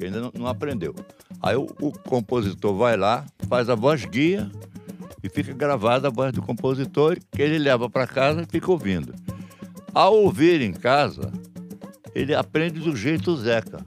ainda 0.00 0.20
não, 0.20 0.32
não 0.32 0.46
aprendeu. 0.46 0.94
Aí 1.42 1.56
o, 1.56 1.66
o, 1.80 1.90
compositor 1.90 2.76
vai 2.76 2.96
lá, 2.96 3.26
faz 3.48 3.68
a 3.68 3.74
voz 3.74 4.04
guia 4.04 4.48
e 5.20 5.28
fica 5.28 5.52
gravada 5.52 6.06
a 6.06 6.12
voz 6.12 6.32
do 6.32 6.40
compositor, 6.40 7.18
que 7.32 7.42
ele 7.42 7.58
leva 7.58 7.90
para 7.90 8.06
casa 8.06 8.42
e 8.42 8.46
fica 8.46 8.70
ouvindo. 8.70 9.12
Ao 9.92 10.14
ouvir 10.14 10.60
em 10.60 10.72
casa, 10.72 11.32
ele 12.14 12.36
aprende 12.36 12.78
do 12.78 12.94
jeito 12.94 13.36
Zeca. 13.36 13.84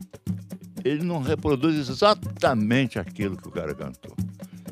ele 0.84 1.06
não 1.06 1.22
reproduz 1.22 1.88
exatamente 1.88 3.00
aquilo 3.00 3.38
que 3.38 3.48
o 3.48 3.52
cara 3.52 3.74
cantou. 3.74 4.14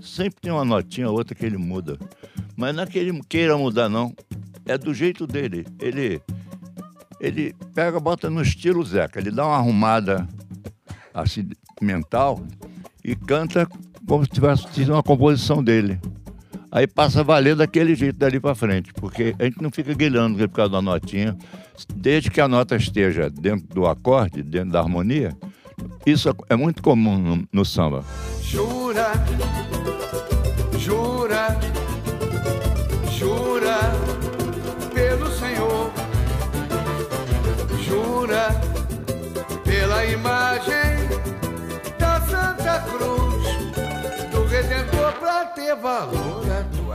Sempre 0.01 0.41
tem 0.41 0.51
uma 0.51 0.65
notinha 0.65 1.09
ou 1.09 1.17
outra 1.17 1.33
que 1.33 1.45
ele 1.45 1.57
muda. 1.57 1.97
Mas 2.57 2.75
não 2.75 2.83
é 2.83 2.87
que 2.87 2.97
ele 2.97 3.21
queira 3.29 3.55
mudar, 3.55 3.87
não. 3.87 4.13
É 4.65 4.77
do 4.77 4.93
jeito 4.93 5.27
dele. 5.27 5.65
Ele, 5.79 6.19
ele 7.21 7.55
pega, 7.73 7.99
bota 7.99 8.29
no 8.29 8.41
estilo 8.41 8.83
Zeca. 8.83 9.19
Ele 9.19 9.29
dá 9.31 9.45
uma 9.45 9.55
arrumada 9.55 10.27
assim, 11.13 11.47
mental 11.79 12.43
e 13.03 13.15
canta 13.15 13.67
como 14.07 14.23
se 14.23 14.31
tivesse 14.31 14.65
tido 14.71 14.93
uma 14.93 15.03
composição 15.03 15.63
dele. 15.63 15.99
Aí 16.71 16.85
passa 16.85 17.21
a 17.21 17.23
valer 17.23 17.55
daquele 17.55 17.95
jeito 17.95 18.17
dali 18.17 18.39
para 18.39 18.53
frente, 18.53 18.91
porque 18.93 19.35
a 19.39 19.45
gente 19.45 19.61
não 19.61 19.71
fica 19.71 19.93
guilhando 19.93 20.37
por 20.49 20.55
causa 20.55 20.71
da 20.73 20.81
notinha. 20.81 21.37
Desde 21.95 22.29
que 22.29 22.41
a 22.41 22.47
nota 22.47 22.75
esteja 22.75 23.29
dentro 23.29 23.67
do 23.67 23.85
acorde, 23.85 24.41
dentro 24.43 24.71
da 24.71 24.79
harmonia, 24.79 25.35
isso 26.05 26.35
é 26.49 26.55
muito 26.55 26.81
comum 26.81 27.17
no, 27.17 27.47
no 27.53 27.65
samba. 27.65 28.03
Jura, 28.41 29.11
jura, 30.77 31.57
jura 33.17 33.79
pelo 34.93 35.31
Senhor, 35.31 35.91
jura 37.83 38.49
pela 39.63 40.05
imagem 40.05 41.09
da 41.97 42.21
Santa 42.21 42.79
Cruz, 42.81 44.31
do 44.31 44.45
Redentor 44.45 45.13
pra 45.13 45.45
ter 45.45 45.75
valor. 45.75 46.43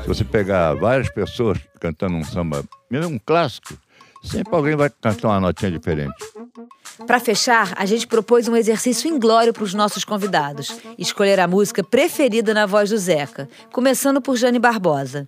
Se 0.03 0.09
você 0.09 0.25
pegar 0.25 0.75
várias 0.75 1.11
pessoas 1.11 1.59
cantando 1.81 2.15
um 2.15 2.25
samba, 2.25 2.63
mesmo 2.89 3.17
um 3.17 3.19
clássico, 3.19 3.77
sempre 4.23 4.55
alguém 4.55 4.77
vai 4.77 4.91
cantar 4.91 5.27
uma 5.27 5.41
notinha 5.41 5.73
diferente. 5.73 6.15
Para 7.05 7.19
fechar, 7.19 7.73
a 7.77 7.85
gente 7.85 8.07
propôs 8.07 8.47
um 8.47 8.55
exercício 8.55 9.11
inglório 9.11 9.53
para 9.53 9.65
os 9.65 9.75
nossos 9.75 10.05
convidados: 10.05 10.79
escolher 10.97 11.41
a 11.41 11.49
música 11.49 11.83
preferida 11.83 12.55
na 12.55 12.65
voz 12.65 12.91
do 12.91 12.99
Zeca, 12.99 13.49
começando 13.73 14.23
por 14.23 14.37
Jane 14.37 14.61
Barbosa. 14.61 15.27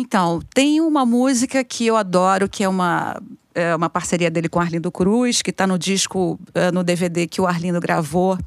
Então, 0.00 0.40
tem 0.54 0.80
uma 0.80 1.04
música 1.04 1.64
que 1.64 1.84
eu 1.84 1.96
adoro, 1.96 2.48
que 2.48 2.62
é 2.62 2.68
uma, 2.68 3.20
é 3.52 3.74
uma 3.74 3.90
parceria 3.90 4.30
dele 4.30 4.48
com 4.48 4.60
Arlindo 4.60 4.92
Cruz, 4.92 5.42
que 5.42 5.50
está 5.50 5.66
no 5.66 5.76
disco, 5.76 6.38
é, 6.54 6.70
no 6.70 6.84
DVD 6.84 7.26
que 7.26 7.40
o 7.40 7.48
Arlindo 7.48 7.80
gravou 7.80 8.38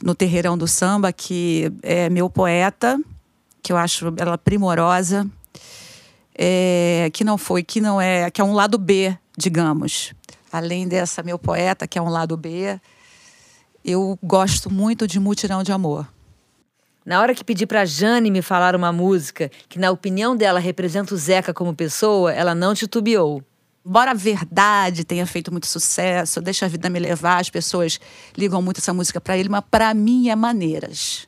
no 0.00 0.14
Terreirão 0.14 0.56
do 0.56 0.68
Samba, 0.68 1.12
que 1.12 1.72
é 1.82 2.08
Meu 2.08 2.30
Poeta, 2.30 3.00
que 3.60 3.72
eu 3.72 3.76
acho 3.76 4.14
ela 4.16 4.38
primorosa, 4.38 5.28
é, 6.38 7.10
que 7.12 7.24
não 7.24 7.36
foi, 7.36 7.64
que 7.64 7.80
não 7.80 8.00
é, 8.00 8.30
que 8.30 8.40
é 8.40 8.44
um 8.44 8.52
lado 8.52 8.78
B, 8.78 9.18
digamos. 9.36 10.14
Além 10.52 10.86
dessa 10.86 11.20
Meu 11.20 11.36
Poeta, 11.36 11.88
que 11.88 11.98
é 11.98 12.02
um 12.02 12.08
lado 12.08 12.36
B, 12.36 12.80
eu 13.84 14.16
gosto 14.22 14.72
muito 14.72 15.04
de 15.04 15.18
Mutirão 15.18 15.64
de 15.64 15.72
Amor. 15.72 16.06
Na 17.04 17.20
hora 17.20 17.34
que 17.34 17.42
pedi 17.42 17.66
para 17.66 17.84
Jane 17.84 18.30
me 18.30 18.42
falar 18.42 18.76
uma 18.76 18.92
música 18.92 19.50
que, 19.68 19.78
na 19.78 19.90
opinião 19.90 20.36
dela, 20.36 20.60
representa 20.60 21.14
o 21.14 21.16
Zeca 21.16 21.54
como 21.54 21.74
pessoa, 21.74 22.32
ela 22.32 22.54
não 22.54 22.74
titubeou. 22.74 23.42
Embora 23.84 24.10
a 24.10 24.14
verdade 24.14 25.04
tenha 25.04 25.26
feito 25.26 25.50
muito 25.50 25.66
sucesso, 25.66 26.40
deixa 26.40 26.66
a 26.66 26.68
vida 26.68 26.90
me 26.90 26.98
levar, 26.98 27.40
as 27.40 27.48
pessoas 27.48 27.98
ligam 28.36 28.60
muito 28.60 28.78
essa 28.78 28.92
música 28.92 29.20
para 29.20 29.38
ele, 29.38 29.48
mas 29.48 29.64
para 29.70 29.92
mim 29.94 30.28
é 30.28 30.36
maneiras. 30.36 31.26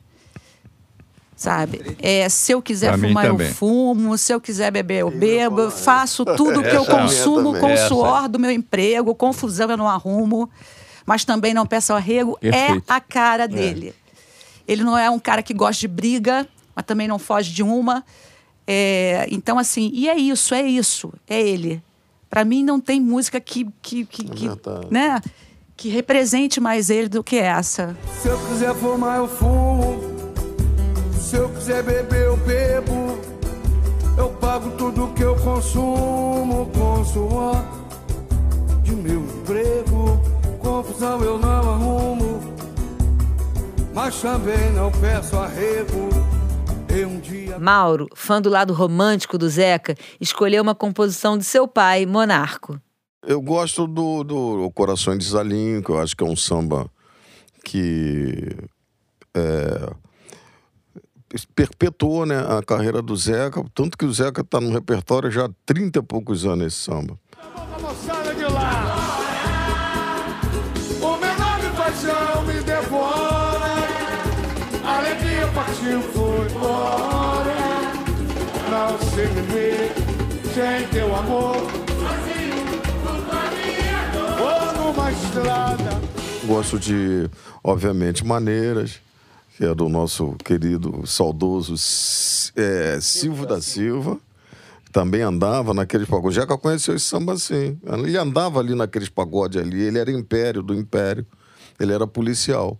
Sabe? 1.35 1.97
É, 1.99 2.29
se 2.29 2.51
eu 2.53 2.61
quiser 2.61 2.97
Pra 2.97 3.07
fumar, 3.07 3.25
eu 3.25 3.37
fumo. 3.53 4.17
Se 4.17 4.33
eu 4.33 4.39
quiser 4.39 4.71
beber, 4.71 5.01
eu 5.01 5.11
bebo. 5.11 5.61
Eu 5.61 5.71
faço 5.71 6.23
tudo 6.23 6.61
que 6.61 6.69
eu 6.69 6.83
é 6.83 6.85
consumo 6.85 7.59
com 7.59 7.73
o 7.73 7.77
suor 7.77 8.29
do 8.29 8.39
meu 8.39 8.49
emprego. 8.49 9.13
Confusão 9.13 9.69
eu 9.69 9.75
não 9.75 9.89
arrumo. 9.89 10.49
Mas 11.05 11.25
também 11.25 11.53
não 11.53 11.65
peço 11.65 11.91
arrego. 11.91 12.37
É 12.41 12.49
Perfeito. 12.49 12.83
a 12.87 13.01
cara 13.01 13.45
dele. 13.45 13.93
Ele 14.67 14.83
não 14.83 14.97
é 14.97 15.09
um 15.09 15.19
cara 15.19 15.43
que 15.43 15.53
gosta 15.53 15.79
de 15.79 15.87
briga, 15.87 16.47
mas 16.75 16.85
também 16.85 17.07
não 17.07 17.19
foge 17.19 17.51
de 17.51 17.63
uma. 17.63 18.03
É, 18.65 19.27
então, 19.29 19.59
assim, 19.59 19.91
e 19.93 20.09
é 20.09 20.17
isso, 20.17 20.53
é 20.53 20.63
isso. 20.63 21.13
É 21.27 21.41
ele. 21.41 21.81
Pra 22.29 22.43
mim, 22.43 22.63
não 22.63 22.79
tem 22.79 22.99
música 22.99 23.39
que, 23.39 23.67
que, 23.81 24.05
que, 24.05 24.23
que, 24.23 24.47
verdade. 24.47 24.87
né, 24.89 25.21
que 25.77 25.89
represente 25.89 26.59
mais 26.59 26.89
ele 26.89 27.07
do 27.07 27.23
que 27.23 27.35
essa. 27.35 27.95
Se 28.21 28.27
eu 28.27 28.39
quiser 28.47 28.73
fumar, 28.75 29.17
eu 29.17 29.27
fumo. 29.27 30.01
Se 31.19 31.35
eu 31.35 31.49
quiser 31.49 31.83
beber, 31.83 32.25
eu 32.25 32.37
bebo. 32.37 33.19
Eu 34.17 34.29
pago 34.29 34.71
tudo 34.77 35.13
que 35.13 35.23
eu 35.23 35.35
consumo 35.37 36.69
com 36.73 37.03
suor 37.05 37.63
de 38.83 38.95
meu 38.95 39.21
emprego. 39.21 40.21
Confusão 40.59 41.21
eu 41.21 41.37
não 41.37 41.49
arrumo, 41.49 42.12
mas 43.93 44.19
também 44.21 44.71
não 44.73 44.91
peço 44.91 45.37
arrego. 45.37 46.09
E 46.95 47.05
um 47.05 47.19
dia. 47.19 47.57
Mauro, 47.59 48.07
fã 48.15 48.41
do 48.41 48.49
lado 48.49 48.73
romântico 48.73 49.37
do 49.37 49.49
Zeca, 49.49 49.95
escolheu 50.19 50.61
uma 50.61 50.75
composição 50.75 51.37
de 51.37 51.43
seu 51.43 51.67
pai, 51.67 52.05
Monarco. 52.05 52.79
Eu 53.25 53.41
gosto 53.41 53.87
do, 53.87 54.23
do 54.23 54.71
Coração 54.71 55.17
de 55.17 55.25
Zalinho, 55.25 55.81
que 55.81 55.89
eu 55.89 55.99
acho 55.99 56.15
que 56.15 56.23
é 56.23 56.27
um 56.27 56.35
samba 56.35 56.89
que 57.63 58.55
é, 59.33 59.93
perpetuou 61.55 62.25
né, 62.25 62.37
a 62.37 62.61
carreira 62.61 63.01
do 63.01 63.15
Zeca, 63.15 63.63
tanto 63.73 63.97
que 63.97 64.05
o 64.05 64.13
Zeca 64.13 64.41
está 64.41 64.59
no 64.59 64.71
repertório 64.71 65.31
já 65.31 65.45
há 65.45 65.49
30 65.65 65.99
e 65.99 66.01
poucos 66.03 66.45
anos 66.45 66.67
esse 66.67 66.77
samba. 66.77 67.17
A 67.37 67.79
moçada 67.79 68.35
de 68.35 68.43
lá. 68.43 69.19
O 71.01 71.17
menor 71.17 71.59
de 71.61 71.77
paixão 71.77 72.42
viver 79.33 79.93
sem 80.53 80.87
teu 80.89 81.15
amor. 81.15 81.55
Gosto 86.45 86.77
de, 86.77 87.29
obviamente, 87.63 88.25
Maneiras, 88.25 88.99
que 89.57 89.65
é 89.65 89.73
do 89.73 89.87
nosso 89.89 90.35
querido, 90.43 91.05
saudoso 91.07 91.73
é, 92.55 92.99
Silvio 93.01 93.45
da 93.45 93.61
Silva. 93.61 94.19
Também 94.91 95.21
andava 95.21 95.73
naqueles 95.73 96.07
pagodes. 96.07 96.35
Jeca 96.35 96.55
conheceu 96.55 96.95
esse 96.95 97.05
samba 97.05 97.33
assim. 97.33 97.79
Ele 97.83 98.15
andava 98.15 98.59
ali 98.59 98.75
naqueles 98.75 99.09
pagodes 99.09 99.59
ali. 99.59 99.81
Ele 99.81 99.97
era 99.97 100.11
império 100.11 100.61
do 100.61 100.75
império. 100.75 101.25
Ele 101.79 101.91
era 101.91 102.05
policial. 102.05 102.77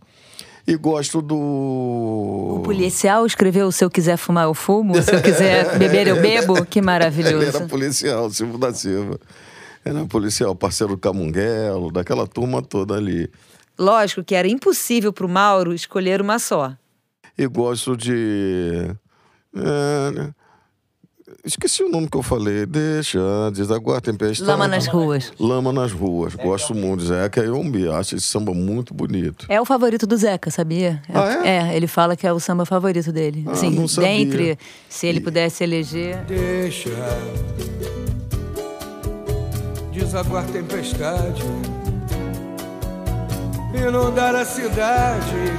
E 0.65 0.75
gosto 0.77 1.21
do. 1.21 1.35
O 1.35 2.61
policial 2.63 3.25
escreveu 3.25 3.69
Se 3.71 3.83
eu 3.83 3.89
quiser 3.89 4.15
fumar, 4.15 4.45
eu 4.45 4.53
fumo. 4.53 5.01
Se 5.01 5.13
eu 5.13 5.21
quiser 5.21 5.75
beber, 5.77 6.07
eu 6.07 6.21
bebo. 6.21 6.65
Que 6.65 6.79
Ele 6.79 6.85
maravilhoso. 6.85 7.57
era 7.57 7.67
policial, 7.67 8.29
Silvio 8.29 8.57
da 8.57 8.73
Silva. 8.73 9.19
Era 9.83 10.05
policial, 10.05 10.55
parceiro 10.55 10.93
do 10.93 10.99
Camunguelo, 10.99 11.91
daquela 11.91 12.25
turma 12.25 12.61
toda 12.61 12.95
ali. 12.95 13.29
Lógico 13.77 14.23
que 14.23 14.35
era 14.35 14.47
impossível 14.47 15.11
para 15.11 15.25
o 15.25 15.29
Mauro 15.29 15.73
escolher 15.73 16.21
uma 16.21 16.39
só. 16.39 16.73
E 17.37 17.45
gosto 17.47 17.97
de. 17.97 18.95
é, 19.55 20.11
né? 20.11 20.33
Esqueci 21.45 21.83
o 21.83 21.89
nome 21.89 22.07
que 22.09 22.17
eu 22.17 22.23
falei. 22.23 22.65
Deixa, 22.65 23.19
desaguar 23.53 23.97
a 23.97 24.01
tempestade. 24.01 24.49
Lama 24.49 24.67
nas 24.67 24.87
ruas. 24.87 25.31
Lama 25.39 25.73
nas 25.73 25.91
ruas. 25.91 26.35
Gosto 26.35 26.73
muito. 26.73 27.05
Zeca 27.05 27.43
Yombi. 27.43 27.87
Acho 27.87 28.15
esse 28.15 28.25
samba 28.25 28.53
muito 28.53 28.93
bonito. 28.93 29.45
É 29.49 29.59
o 29.61 29.65
favorito 29.65 30.05
do 30.05 30.17
Zeca, 30.17 30.49
sabia? 30.51 31.01
Ah, 31.13 31.47
é? 31.47 31.75
ele 31.75 31.87
fala 31.87 32.15
que 32.15 32.25
é 32.25 32.33
o 32.33 32.39
samba 32.39 32.65
favorito 32.65 33.11
dele. 33.11 33.43
Ah, 33.47 33.51
assim, 33.51 33.69
não 33.69 33.87
sabia. 33.87 34.09
dentre, 34.09 34.57
se 34.89 35.07
ele 35.07 35.19
pudesse 35.19 35.63
eleger. 35.63 36.23
Deixa 36.25 36.89
desaguar 39.93 40.45
tempestade, 40.45 41.43
inundar 43.73 44.35
a 44.35 44.43
cidade, 44.43 45.53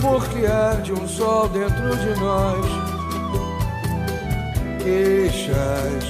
porque 0.00 0.46
arde 0.46 0.92
um 0.92 1.06
sol 1.06 1.48
dentro 1.48 1.96
de 1.96 2.20
nós. 2.20 2.69
Queixas, 4.90 6.04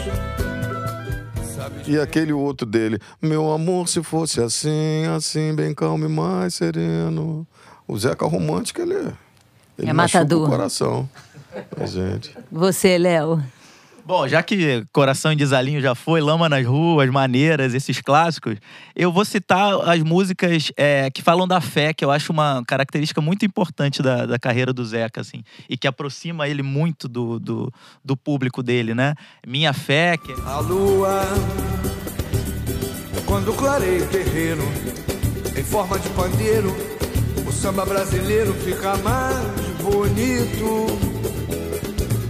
E 1.86 1.98
aquele 1.98 2.32
outro 2.32 2.66
dele. 2.66 2.98
Meu 3.20 3.52
amor, 3.52 3.88
se 3.88 4.02
fosse 4.02 4.40
assim, 4.40 5.04
assim, 5.14 5.54
bem 5.54 5.74
calmo 5.74 6.06
e 6.06 6.08
mais 6.08 6.54
sereno. 6.54 7.46
O 7.86 7.98
Zeca 7.98 8.24
Romântico, 8.26 8.80
ele 8.80 8.94
é. 8.94 9.12
Ele 9.78 9.90
É 9.90 9.92
machuca 9.92 10.20
matador. 10.20 10.46
o 10.46 10.50
coração. 10.50 11.08
A 11.78 11.84
gente. 11.84 12.34
Você, 12.50 12.96
Léo. 12.96 13.42
Bom, 14.10 14.26
já 14.26 14.42
que 14.42 14.84
Coração 14.92 15.30
em 15.30 15.36
Desalinho 15.36 15.80
já 15.80 15.94
foi, 15.94 16.20
Lama 16.20 16.48
nas 16.48 16.66
Ruas, 16.66 17.08
Maneiras, 17.10 17.74
esses 17.74 18.00
clássicos, 18.00 18.56
eu 18.96 19.12
vou 19.12 19.24
citar 19.24 19.88
as 19.88 20.02
músicas 20.02 20.72
é, 20.76 21.08
que 21.12 21.22
falam 21.22 21.46
da 21.46 21.60
fé, 21.60 21.94
que 21.94 22.04
eu 22.04 22.10
acho 22.10 22.32
uma 22.32 22.60
característica 22.66 23.20
muito 23.20 23.46
importante 23.46 24.02
da, 24.02 24.26
da 24.26 24.36
carreira 24.36 24.72
do 24.72 24.84
Zeca, 24.84 25.20
assim, 25.20 25.44
e 25.68 25.78
que 25.78 25.86
aproxima 25.86 26.48
ele 26.48 26.60
muito 26.60 27.06
do, 27.06 27.38
do, 27.38 27.72
do 28.04 28.16
público 28.16 28.64
dele, 28.64 28.96
né? 28.96 29.14
Minha 29.46 29.72
Fé, 29.72 30.16
que 30.16 30.32
A 30.44 30.58
lua, 30.58 31.22
quando 33.26 33.56
clareia 33.56 34.02
o 34.02 34.08
terreno, 34.08 34.64
em 35.56 35.62
forma 35.62 35.96
de 36.00 36.08
pandeiro. 36.08 36.74
O 37.46 37.52
samba 37.52 37.86
brasileiro 37.86 38.54
fica 38.54 38.96
mais 38.96 39.38
bonito. 39.80 40.98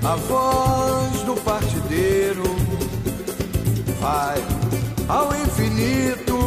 A 0.02 0.16
voz 0.16 1.22
do 1.24 1.34
partideiro 2.00 2.42
vai 4.00 4.36
ao 5.06 5.34
infinito. 5.34 6.38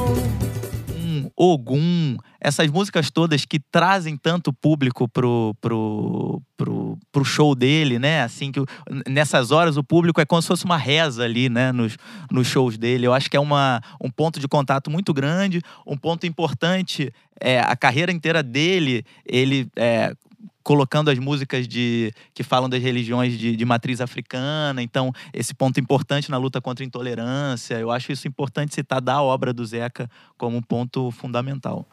um, 0.89 1.29
Ogum, 1.35 2.17
essas 2.41 2.69
músicas 2.71 3.11
todas 3.11 3.45
que 3.45 3.59
trazem 3.59 4.17
tanto 4.17 4.51
público 4.51 5.07
pro, 5.07 5.55
pro, 5.61 6.41
pro, 6.57 6.97
pro 7.11 7.25
show 7.25 7.53
dele, 7.53 7.99
né? 7.99 8.23
Assim, 8.23 8.51
que 8.51 8.59
nessas 9.07 9.51
horas 9.51 9.77
o 9.77 9.83
público 9.83 10.19
é 10.19 10.25
como 10.25 10.41
se 10.41 10.47
fosse 10.47 10.65
uma 10.65 10.77
reza 10.77 11.23
ali, 11.23 11.49
né? 11.49 11.71
Nos, 11.71 11.97
nos 12.31 12.47
shows 12.47 12.77
dele. 12.77 13.05
Eu 13.05 13.13
acho 13.13 13.29
que 13.29 13.37
é 13.37 13.39
uma, 13.39 13.79
um 14.01 14.09
ponto 14.09 14.39
de 14.39 14.47
contato 14.47 14.89
muito 14.89 15.13
grande, 15.13 15.61
um 15.85 15.97
ponto 15.97 16.25
importante. 16.25 17.13
É, 17.39 17.59
a 17.59 17.75
carreira 17.75 18.11
inteira 18.11 18.41
dele, 18.41 19.05
ele. 19.25 19.67
É, 19.75 20.15
colocando 20.63 21.09
as 21.09 21.19
músicas 21.19 21.67
de 21.67 22.13
que 22.33 22.43
falam 22.43 22.69
das 22.69 22.81
religiões 22.81 23.37
de, 23.37 23.55
de 23.55 23.65
matriz 23.65 23.99
africana, 23.99 24.81
então 24.81 25.11
esse 25.33 25.53
ponto 25.53 25.79
importante 25.79 26.31
na 26.31 26.37
luta 26.37 26.61
contra 26.61 26.83
a 26.83 26.87
intolerância, 26.87 27.75
eu 27.75 27.91
acho 27.91 28.11
isso 28.11 28.27
importante 28.27 28.73
citar 28.73 29.01
da 29.01 29.21
obra 29.21 29.53
do 29.53 29.65
Zeca 29.65 30.09
como 30.37 30.57
um 30.57 30.61
ponto 30.61 31.11
fundamental. 31.11 31.85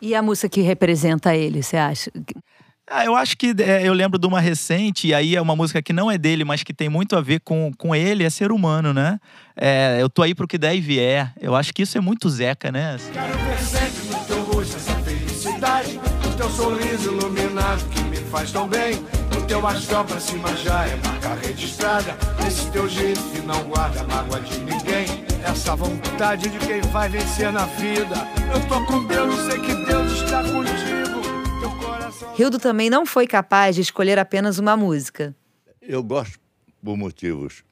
E 0.00 0.14
a 0.14 0.22
música 0.22 0.48
que 0.48 0.60
representa 0.60 1.34
ele, 1.34 1.62
você 1.62 1.76
acha? 1.76 2.10
Ah, 2.90 3.04
eu 3.04 3.14
acho 3.14 3.36
que 3.36 3.54
é, 3.58 3.86
eu 3.86 3.92
lembro 3.92 4.18
de 4.18 4.26
uma 4.26 4.40
recente, 4.40 5.06
e 5.08 5.14
aí 5.14 5.36
é 5.36 5.40
uma 5.40 5.54
música 5.54 5.80
que 5.80 5.92
não 5.92 6.10
é 6.10 6.18
dele, 6.18 6.44
mas 6.44 6.62
que 6.62 6.74
tem 6.74 6.88
muito 6.88 7.16
a 7.16 7.20
ver 7.20 7.40
com, 7.40 7.72
com 7.78 7.94
ele, 7.94 8.24
é 8.24 8.28
ser 8.28 8.50
humano, 8.50 8.92
né? 8.92 9.18
É, 9.56 9.98
eu 10.00 10.10
tô 10.10 10.22
aí 10.22 10.34
pro 10.34 10.48
que 10.48 10.58
der 10.58 10.74
e 10.74 10.80
vier. 10.80 11.32
Eu 11.40 11.54
acho 11.54 11.72
que 11.72 11.82
isso 11.82 11.96
é 11.96 12.00
muito 12.00 12.28
Zeca, 12.28 12.72
né? 12.72 12.96
Quero 13.12 13.51
sorriso 16.52 17.12
iluminado 17.12 17.88
que 17.90 18.02
me 18.04 18.16
faz 18.16 18.52
tão 18.52 18.68
bem. 18.68 18.94
O 19.36 19.46
teu 19.46 19.66
astral 19.66 20.04
pra 20.04 20.20
cima 20.20 20.54
já 20.56 20.86
é 20.86 20.96
marca 20.96 21.34
registrada. 21.46 22.16
Esse 22.46 22.70
teu 22.70 22.88
jeito 22.88 23.20
que 23.30 23.40
não 23.40 23.62
guarda 23.64 24.04
mágoa 24.04 24.40
de 24.40 24.58
ninguém. 24.60 25.06
Essa 25.44 25.74
vontade 25.74 26.48
de 26.48 26.58
quem 26.58 26.80
vai 26.92 27.08
vencer 27.08 27.52
na 27.52 27.66
vida. 27.66 28.16
Eu 28.52 28.68
tô 28.68 28.84
com 28.86 29.06
Deus, 29.06 29.34
sei 29.46 29.60
que 29.60 29.74
Deus 29.86 30.12
está 30.12 30.42
contigo. 30.42 31.60
Teu 31.60 31.70
coração. 31.78 32.34
Hildo 32.38 32.58
também 32.58 32.90
não 32.90 33.06
foi 33.06 33.26
capaz 33.26 33.74
de 33.74 33.80
escolher 33.80 34.18
apenas 34.18 34.58
uma 34.58 34.76
música. 34.76 35.34
Eu 35.80 36.02
gosto 36.02 36.38
por 36.82 36.96
motivos 36.96 37.64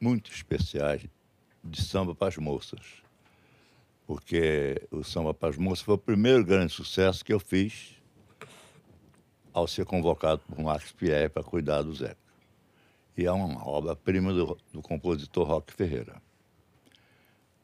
muito 0.00 0.30
especiais 0.30 1.02
de 1.62 1.82
samba 1.82 2.14
para 2.14 2.28
as 2.28 2.36
moças. 2.36 3.03
Porque 4.06 4.86
o 4.90 5.02
samba 5.02 5.32
para 5.32 5.48
as 5.50 5.56
moças 5.56 5.84
foi 5.84 5.94
o 5.94 5.98
primeiro 5.98 6.44
grande 6.44 6.72
sucesso 6.72 7.24
que 7.24 7.32
eu 7.32 7.40
fiz 7.40 7.94
ao 9.52 9.66
ser 9.68 9.86
convocado 9.86 10.42
por 10.46 10.58
Max 10.58 10.92
Pierre 10.92 11.28
para 11.28 11.42
cuidar 11.42 11.82
do 11.82 11.94
Zeca. 11.94 12.16
E 13.16 13.24
é 13.24 13.32
uma 13.32 13.66
obra-prima 13.66 14.32
do, 14.32 14.58
do 14.72 14.82
compositor 14.82 15.46
Roque 15.46 15.72
Ferreira. 15.72 16.20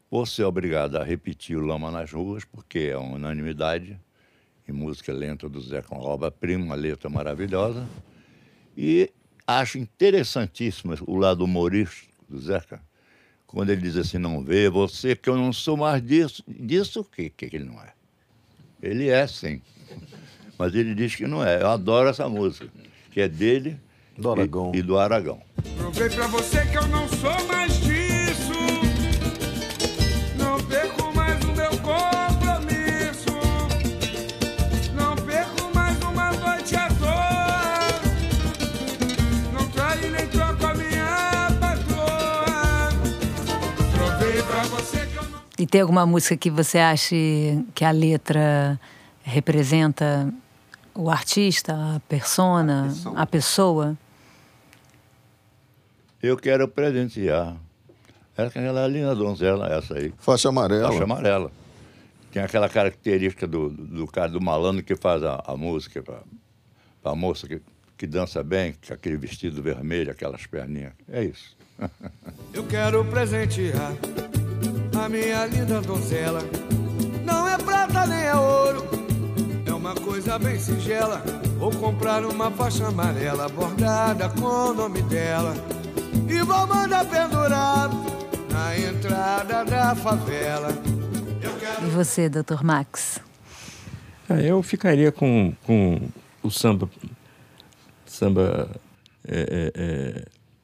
Você 0.09 0.43
é 0.43 0.47
obrigado 0.47 0.97
a 0.97 1.05
repetir 1.05 1.57
o 1.57 1.67
Lama 1.67 1.91
nas 1.91 2.13
Ruas, 2.13 2.45
porque 2.45 2.91
é 2.93 2.97
uma 2.97 3.17
unanimidade. 3.17 4.01
E 4.67 4.73
música 4.73 5.13
lenta 5.13 5.49
do 5.49 5.61
Zeca, 5.61 5.95
uma 5.95 6.05
obra-prima, 6.05 6.65
uma 6.65 6.75
letra 6.77 7.11
maravilhosa. 7.11 7.87
E 8.77 9.13
acho 9.47 9.79
interessantíssimo 9.79 10.95
o 11.07 11.17
lado 11.17 11.45
humorístico 11.45 12.25
do 12.29 12.39
Zeca, 12.41 12.81
quando 13.51 13.71
ele 13.71 13.81
diz 13.81 13.97
assim, 13.97 14.17
não 14.17 14.45
vê, 14.45 14.71
você 14.71 15.17
que 15.17 15.29
eu 15.29 15.37
não 15.37 15.53
sou 15.53 15.77
mais 15.77 16.01
disso. 16.01 16.45
Disso 16.47 17.01
o 17.01 17.05
quê 17.05 17.33
que 17.37 17.45
ele 17.47 17.65
não 17.65 17.81
é? 17.83 17.93
Ele 18.81 19.09
é, 19.09 19.27
sim. 19.27 19.61
Mas 20.57 20.73
ele 20.73 20.95
diz 20.95 21.17
que 21.17 21.27
não 21.27 21.45
é. 21.45 21.61
Eu 21.61 21.69
adoro 21.69 22.09
essa 22.09 22.29
música, 22.29 22.69
que 23.11 23.21
é 23.21 23.29
dele 23.29 23.77
Do 24.17 24.31
Aragão. 24.31 24.71
E, 24.73 24.79
e 24.79 24.83
do 24.83 24.97
Aragão. 24.97 25.43
Provei 25.77 26.09
pra 26.11 26.29
você 26.29 26.65
que 26.67 26.79
eu 26.79 26.87
não 26.87 27.09
sou 27.09 27.47
mais 27.49 27.73
disso. 27.81 28.00
Tem 45.71 45.81
alguma 45.81 46.05
música 46.05 46.37
que 46.37 46.51
você 46.51 46.79
ache 46.79 47.65
que 47.75 47.85
a 47.85 47.93
letra 47.93 48.79
representa 49.23 50.33
o 50.95 51.09
artista, 51.09 51.97
a 51.97 52.01
persona, 52.01 52.93
a 53.15 53.25
pessoa? 53.25 53.97
Eu 56.21 56.37
quero 56.37 56.67
presentear. 56.67 57.57
Era 58.37 58.49
aquela 58.49 58.87
linda 58.89 59.15
donzela, 59.15 59.73
essa 59.73 59.95
aí. 59.95 60.13
Faixa 60.19 60.49
amarela. 60.49 60.89
Faixa 60.89 61.05
amarela. 61.05 61.53
Tem 62.33 62.43
aquela 62.43 62.69
característica 62.69 63.47
do, 63.47 63.71
do 63.71 64.07
cara, 64.07 64.29
do 64.29 64.41
malandro 64.41 64.83
que 64.83 64.97
faz 64.97 65.23
a, 65.23 65.43
a 65.47 65.57
música 65.57 66.03
para 66.03 66.21
a 67.05 67.15
moça 67.15 67.47
que, 67.47 67.61
que 67.97 68.07
dança 68.07 68.43
bem, 68.43 68.75
com 68.87 68.93
aquele 68.93 69.17
vestido 69.17 69.63
vermelho, 69.63 70.11
aquelas 70.11 70.47
perninhas. 70.47 70.93
É 71.09 71.25
isso. 71.25 71.57
Eu 72.53 72.67
quero 72.67 73.05
presentear 73.05 73.93
a 75.05 75.09
minha 75.09 75.47
linda 75.47 75.81
donzela. 75.81 76.41
Não 77.25 77.49
é 77.49 77.57
prata 77.57 78.07
nem 78.07 78.21
é 78.21 78.35
ouro, 78.35 78.85
é 79.67 79.73
uma 79.73 79.95
coisa 79.95 80.39
bem 80.39 80.59
singela. 80.59 81.23
Vou 81.59 81.71
comprar 81.71 82.25
uma 82.25 82.51
faixa 82.51 82.87
amarela 82.87 83.49
bordada 83.49 84.29
com 84.29 84.45
o 84.45 84.75
nome 84.75 85.01
dela. 85.03 85.55
E 86.29 86.43
vou 86.43 86.67
mandar 86.67 87.05
pendurar 87.07 87.89
na 88.51 88.79
entrada 88.79 89.65
da 89.65 89.95
favela. 89.95 90.69
Eu 91.43 91.53
quero 91.59 91.87
E 91.87 91.91
você, 91.91 92.29
Dr. 92.29 92.63
Max? 92.63 93.21
Ah, 94.29 94.41
eu 94.41 94.63
ficaria 94.63 95.11
com, 95.11 95.55
com 95.67 96.01
o 96.43 96.51
samba, 96.51 96.89
samba 98.07 98.69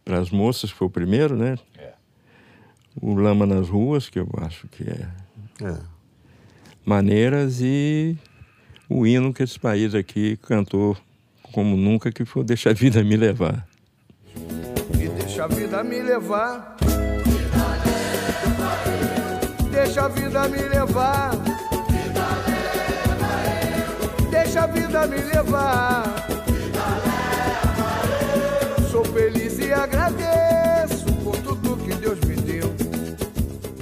para 0.05 0.19
as 0.19 0.31
moças, 0.31 0.71
que 0.71 0.79
foi 0.79 0.87
o 0.87 0.91
primeiro, 0.91 1.37
né? 1.37 1.57
O 3.01 3.15
Lama 3.15 3.47
nas 3.47 3.69
Ruas, 3.69 4.09
que 4.09 4.19
eu 4.19 4.29
acho 4.39 4.67
que 4.69 4.85
é 4.85 5.09
É. 5.63 5.79
maneiras, 6.85 7.61
e 7.61 8.17
o 8.89 9.07
hino 9.07 9.33
que 9.33 9.43
esse 9.43 9.59
país 9.59 9.95
aqui 9.95 10.37
cantou 10.39 10.97
como 11.53 11.77
nunca, 11.77 12.13
que 12.13 12.25
foi 12.25 12.45
Deixa 12.45 12.71
a 12.71 12.73
Vida 12.73 13.03
Me 13.03 13.17
Levar. 13.17 13.67
E 15.01 15.09
deixa 15.09 15.45
a 15.45 15.49
vida 15.49 15.83
me 15.85 16.01
levar. 16.03 16.77
Deixa 19.71 20.05
a 20.05 20.09
vida 20.09 20.49
me 20.49 20.63
levar. 20.63 21.31
Deixa 24.31 24.63
a 24.63 24.67
vida 24.67 25.07
me 25.07 25.17
levar. 25.17 26.36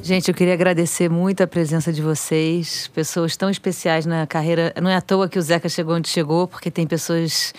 Gente, 0.04 0.28
eu 0.28 0.34
queria 0.34 0.52
agradecer 0.52 1.08
muito 1.08 1.42
a 1.42 1.46
presença 1.46 1.90
de 1.90 2.02
vocês, 2.02 2.90
pessoas 2.94 3.38
tão 3.38 3.48
especiais 3.48 4.04
na 4.04 4.26
carreira. 4.26 4.70
Não 4.78 4.90
é 4.90 4.96
à 4.96 5.00
toa 5.00 5.30
que 5.30 5.38
o 5.38 5.42
Zeca 5.42 5.66
chegou 5.66 5.94
onde 5.94 6.10
chegou, 6.10 6.46
porque 6.46 6.70
tem 6.70 6.86
pessoas 6.86 7.54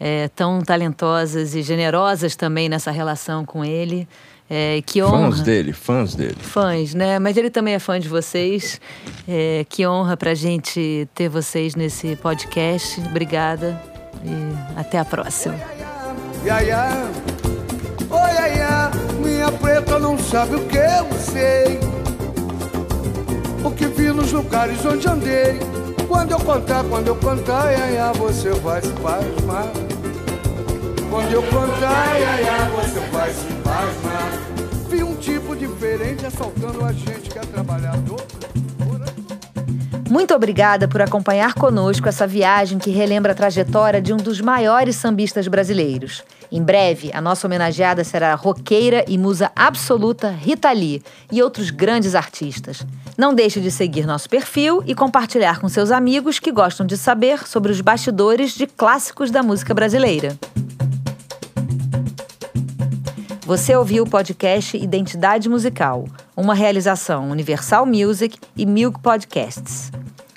é, 0.00 0.26
tão 0.28 0.62
talentosas 0.62 1.54
e 1.54 1.60
generosas 1.60 2.34
também 2.34 2.70
nessa 2.70 2.90
relação 2.90 3.44
com 3.44 3.62
ele. 3.62 4.08
É, 4.48 4.82
que 4.86 5.02
honra. 5.02 5.30
Fãs 5.30 5.40
dele, 5.42 5.72
fãs 5.74 6.14
dele. 6.14 6.36
Fãs, 6.40 6.94
né? 6.94 7.18
Mas 7.18 7.36
ele 7.36 7.50
também 7.50 7.74
é 7.74 7.78
fã 7.78 8.00
de 8.00 8.08
vocês. 8.08 8.80
É, 9.28 9.66
que 9.68 9.86
honra 9.86 10.16
pra 10.16 10.32
gente 10.32 11.06
ter 11.14 11.28
vocês 11.28 11.74
nesse 11.74 12.16
podcast. 12.16 12.98
Obrigada 13.10 13.78
e 14.24 14.80
até 14.80 14.98
a 14.98 15.04
próxima. 15.04 15.54
Oi 18.10 18.40
minha 19.40 19.52
preta 19.52 19.98
não 19.98 20.18
sabe 20.18 20.56
o 20.56 20.66
que 20.66 20.76
eu 20.76 21.18
sei. 21.18 21.89
O 23.64 23.70
que 23.70 23.86
vi 23.86 24.08
nos 24.10 24.32
lugares 24.32 24.84
onde 24.84 25.06
andei. 25.06 25.58
Quando 26.08 26.32
eu 26.32 26.40
contar, 26.40 26.82
quando 26.84 27.08
eu 27.08 27.16
contar, 27.16 27.70
iaiá, 27.70 28.12
você 28.12 28.50
vai 28.50 28.80
se 28.80 28.92
pasmar. 28.94 29.66
Quando 31.10 31.32
eu 31.32 31.42
contar, 31.42 32.18
iaiá, 32.18 32.68
você 32.74 33.00
vai 33.12 33.30
se 33.30 33.52
pasmar. 33.62 34.50
Vi 34.88 35.04
um 35.04 35.14
tipo 35.16 35.54
diferente 35.54 36.26
assaltando 36.26 36.84
a 36.84 36.92
gente 36.92 37.30
que 37.30 37.38
é 37.38 37.42
trabalhador. 37.42 38.20
Muito 40.10 40.34
obrigada 40.34 40.88
por 40.88 41.00
acompanhar 41.00 41.54
conosco 41.54 42.08
essa 42.08 42.26
viagem 42.26 42.80
que 42.80 42.90
relembra 42.90 43.30
a 43.30 43.34
trajetória 43.34 44.02
de 44.02 44.12
um 44.12 44.16
dos 44.16 44.40
maiores 44.40 44.96
sambistas 44.96 45.46
brasileiros. 45.46 46.24
Em 46.50 46.60
breve, 46.60 47.12
a 47.14 47.20
nossa 47.20 47.46
homenageada 47.46 48.02
será 48.02 48.32
a 48.32 48.34
roqueira 48.34 49.04
e 49.06 49.16
musa 49.16 49.52
absoluta 49.54 50.28
Rita 50.28 50.72
Lee 50.72 51.00
e 51.30 51.40
outros 51.40 51.70
grandes 51.70 52.16
artistas. 52.16 52.84
Não 53.20 53.34
deixe 53.34 53.60
de 53.60 53.70
seguir 53.70 54.06
nosso 54.06 54.30
perfil 54.30 54.82
e 54.86 54.94
compartilhar 54.94 55.60
com 55.60 55.68
seus 55.68 55.90
amigos 55.90 56.38
que 56.38 56.50
gostam 56.50 56.86
de 56.86 56.96
saber 56.96 57.46
sobre 57.46 57.70
os 57.70 57.82
bastidores 57.82 58.54
de 58.54 58.66
clássicos 58.66 59.30
da 59.30 59.42
música 59.42 59.74
brasileira. 59.74 60.38
Você 63.44 63.76
ouviu 63.76 64.04
o 64.04 64.08
podcast 64.08 64.74
Identidade 64.74 65.50
Musical, 65.50 66.06
uma 66.34 66.54
realização 66.54 67.28
Universal 67.28 67.84
Music 67.84 68.38
e 68.56 68.64
Milk 68.64 68.98
Podcasts. 69.00 69.92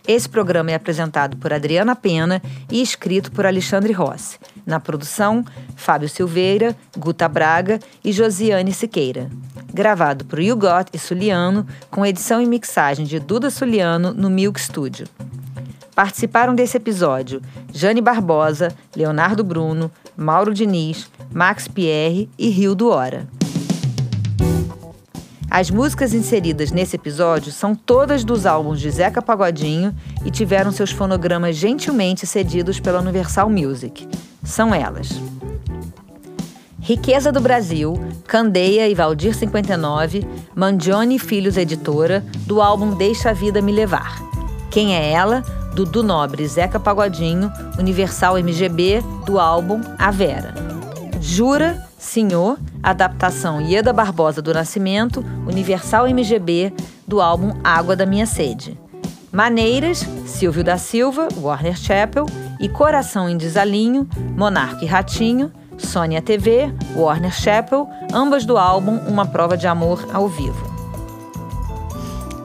Esse 0.06 0.28
programa 0.28 0.72
é 0.72 0.76
apresentado 0.76 1.38
por 1.38 1.54
Adriana 1.54 1.96
Pena 1.96 2.42
e 2.70 2.82
escrito 2.82 3.32
por 3.32 3.46
Alexandre 3.46 3.94
Rossi. 3.94 4.38
Na 4.66 4.82
produção, 4.82 5.46
Fábio 5.78 6.10
Silveira, 6.10 6.76
Guta 6.98 7.30
Braga 7.30 7.80
e 8.04 8.12
Josiane 8.12 8.74
Siqueira. 8.74 9.30
Gravado 9.74 10.24
por 10.26 10.40
Yugot 10.40 10.86
e 10.94 11.00
Suliano, 11.00 11.66
com 11.90 12.06
edição 12.06 12.40
e 12.40 12.46
mixagem 12.46 13.06
de 13.08 13.20
Duda 13.20 13.50
Suliano 13.50 14.14
no 14.14 14.30
Milk 14.30 14.62
Studio. 14.62 15.08
Participaram 15.96 16.54
desse 16.54 16.78
episódio 16.78 17.42
Jane 17.74 18.00
Barbosa, 18.00 18.72
Leonardo 18.96 19.44
Bruno, 19.44 19.92
Mauro 20.16 20.54
Diniz, 20.54 21.10
Max 21.34 21.68
Pierre 21.68 22.30
e 22.38 22.50
Rio 22.50 22.76
do 22.76 22.90
Hora. 22.90 23.28
As 25.50 25.72
músicas 25.72 26.14
inseridas 26.14 26.72
nesse 26.72 26.96
episódio 26.96 27.52
são 27.52 27.76
todas 27.76 28.24
dos 28.24 28.46
álbuns 28.46 28.80
de 28.80 28.90
Zeca 28.92 29.22
Pagodinho 29.22 29.96
e 30.24 30.30
tiveram 30.30 30.72
seus 30.72 30.92
fonogramas 30.92 31.56
gentilmente 31.56 32.28
cedidos 32.28 32.80
pela 32.80 33.00
Universal 33.00 33.50
Music. 33.50 34.08
São 34.44 34.74
elas: 34.74 35.10
Riqueza 36.84 37.32
do 37.32 37.40
Brasil, 37.40 37.94
Candeia 38.28 38.90
e 38.90 38.94
Valdir 38.94 39.34
59, 39.34 40.28
Mandione 40.54 41.18
Filhos 41.18 41.56
Editora, 41.56 42.26
do 42.46 42.62
álbum 42.62 42.94
Deixa 42.98 43.30
a 43.30 43.34
Vida 43.34 43.62
Me 43.62 43.72
Levar. 43.72 44.22
Quem 44.70 44.94
é 44.94 45.12
ela? 45.14 45.40
Dudu 45.74 46.04
Nobre, 46.04 46.46
Zeca 46.46 46.78
Pagodinho, 46.82 47.50
Universal 47.80 48.38
MGB, 48.38 49.02
do 49.26 49.40
álbum 49.40 49.80
A 49.98 50.12
Vera. 50.12 50.54
Jura, 51.22 51.82
Senhor, 51.98 52.60
adaptação 52.84 53.62
Ieda 53.62 53.94
Barbosa 53.94 54.42
do 54.42 54.54
Nascimento, 54.54 55.24
Universal 55.48 56.10
MGB, 56.10 56.74
do 57.08 57.22
álbum 57.22 57.54
Água 57.64 57.96
da 57.96 58.06
Minha 58.06 58.26
Sede. 58.26 58.78
Maneiras, 59.32 60.06
Silvio 60.26 60.66
da 60.66 60.78
Silva, 60.78 61.30
Warner 61.38 61.78
Chappell, 61.78 62.26
e 62.60 62.68
Coração 62.68 63.30
em 63.30 63.38
Desalinho, 63.38 64.06
Monarque 64.36 64.84
e 64.84 64.88
Ratinho, 64.88 65.50
Sônia 65.78 66.22
TV, 66.22 66.74
Warner 66.96 67.34
Chappell, 67.34 67.88
ambas 68.14 68.46
do 68.46 68.58
álbum 68.58 68.98
Uma 69.08 69.26
Prova 69.26 69.58
de 69.58 69.68
Amor 69.68 70.08
ao 70.14 70.28
Vivo. 70.28 70.74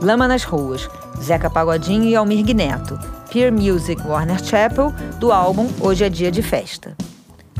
Lama 0.00 0.28
nas 0.28 0.44
Ruas, 0.44 0.88
Zeca 1.20 1.50
Pagodinho 1.50 2.04
e 2.04 2.14
Almir 2.16 2.44
Neto, 2.54 2.98
Peer 3.30 3.52
Music 3.52 4.00
Warner 4.06 4.42
Chappell, 4.42 4.92
do 5.18 5.32
álbum 5.32 5.68
Hoje 5.80 6.04
é 6.04 6.08
Dia 6.08 6.30
de 6.30 6.42
Festa. 6.42 6.96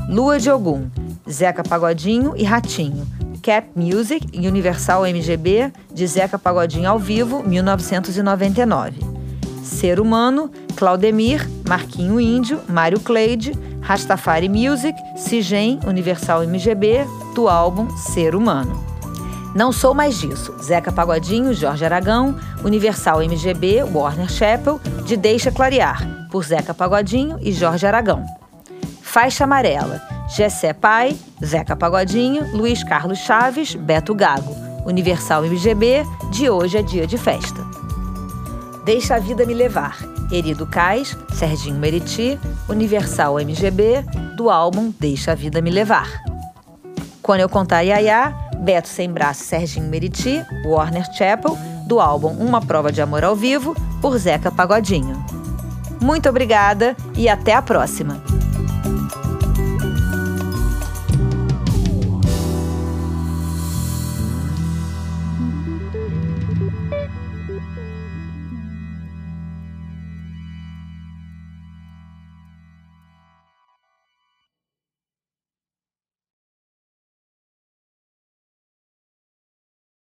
Lua 0.09 0.39
de 0.39 0.51
Ogum, 0.51 0.89
Zeca 1.29 1.63
Pagodinho 1.63 2.35
e 2.37 2.45
Ratinho, 2.45 3.07
Cap 3.43 3.69
Music 3.75 4.27
e 4.33 4.49
Universal 4.49 5.03
MGB, 5.07 5.73
de 5.93 6.07
Zeca 6.07 6.39
Pagodinho 6.39 6.89
ao 6.89 6.99
vivo, 6.99 7.43
1999. 7.43 9.01
Ser 9.63 10.01
Humano, 10.01 10.51
Claudemir, 10.77 11.49
Marquinho 11.69 12.19
Índio, 12.19 12.61
Mário 12.69 13.01
Cleide, 13.01 13.53
Rastafari 13.81 14.49
Music, 14.49 14.99
Cigem, 15.17 15.81
Universal 15.87 16.45
MGB, 16.45 17.05
do 17.35 17.49
álbum 17.49 17.89
Ser 17.97 18.35
Humano. 18.35 18.85
Não 19.55 19.73
Sou 19.73 19.95
Mais 19.95 20.19
Disso, 20.19 20.55
Zeca 20.63 20.93
Pagodinho, 20.93 21.55
Jorge 21.55 21.85
Aragão, 21.85 22.39
Universal 22.65 23.23
MGB, 23.23 23.83
Warner 23.83 24.29
Chappell, 24.29 24.81
de 25.05 25.17
Deixa 25.17 25.51
Clarear, 25.51 26.29
por 26.31 26.45
Zeca 26.45 26.75
Pagodinho 26.75 27.39
e 27.41 27.53
Jorge 27.53 27.87
Aragão. 27.87 28.25
Faixa 29.01 29.45
Amarela, 29.45 30.03
Gessé 30.29 30.73
Pai, 30.73 31.17
Zeca 31.45 31.75
Pagodinho, 31.75 32.55
Luiz 32.55 32.85
Carlos 32.85 33.19
Chaves, 33.19 33.75
Beto 33.75 34.15
Gago, 34.15 34.55
Universal 34.85 35.45
MGB, 35.45 36.05
de 36.31 36.51
hoje 36.51 36.77
é 36.79 36.83
dia 36.83 37.07
de 37.07 37.17
festa. 37.17 37.68
Deixa 38.89 39.17
a 39.17 39.19
Vida 39.19 39.45
Me 39.45 39.53
Levar, 39.53 39.99
Erido 40.33 40.67
Cais, 40.67 41.15
Serginho 41.35 41.79
Meriti, 41.79 42.41
Universal 42.71 43.39
MGB, 43.39 44.03
do 44.35 44.49
álbum 44.49 44.91
Deixa 44.99 45.33
a 45.33 45.35
Vida 45.35 45.61
Me 45.61 45.71
Levar. 45.71 46.09
Quando 47.21 47.41
eu 47.41 47.51
contar 47.51 47.83
Yaya, 47.83 48.35
Beto 48.61 48.89
Sem 48.89 49.13
Braço 49.13 49.45
Serginho 49.45 49.91
Meriti, 49.91 50.43
Warner 50.65 51.05
Chappell, 51.13 51.55
do 51.87 52.01
álbum 52.01 52.31
Uma 52.31 52.63
Prova 52.63 52.91
de 52.91 53.03
Amor 53.03 53.25
ao 53.25 53.37
Vivo, 53.37 53.77
por 54.01 54.17
Zeca 54.17 54.51
Pagodinho. 54.51 55.23
Muito 56.01 56.27
obrigada 56.27 56.97
e 57.15 57.29
até 57.29 57.53
a 57.53 57.61
próxima! 57.61 58.28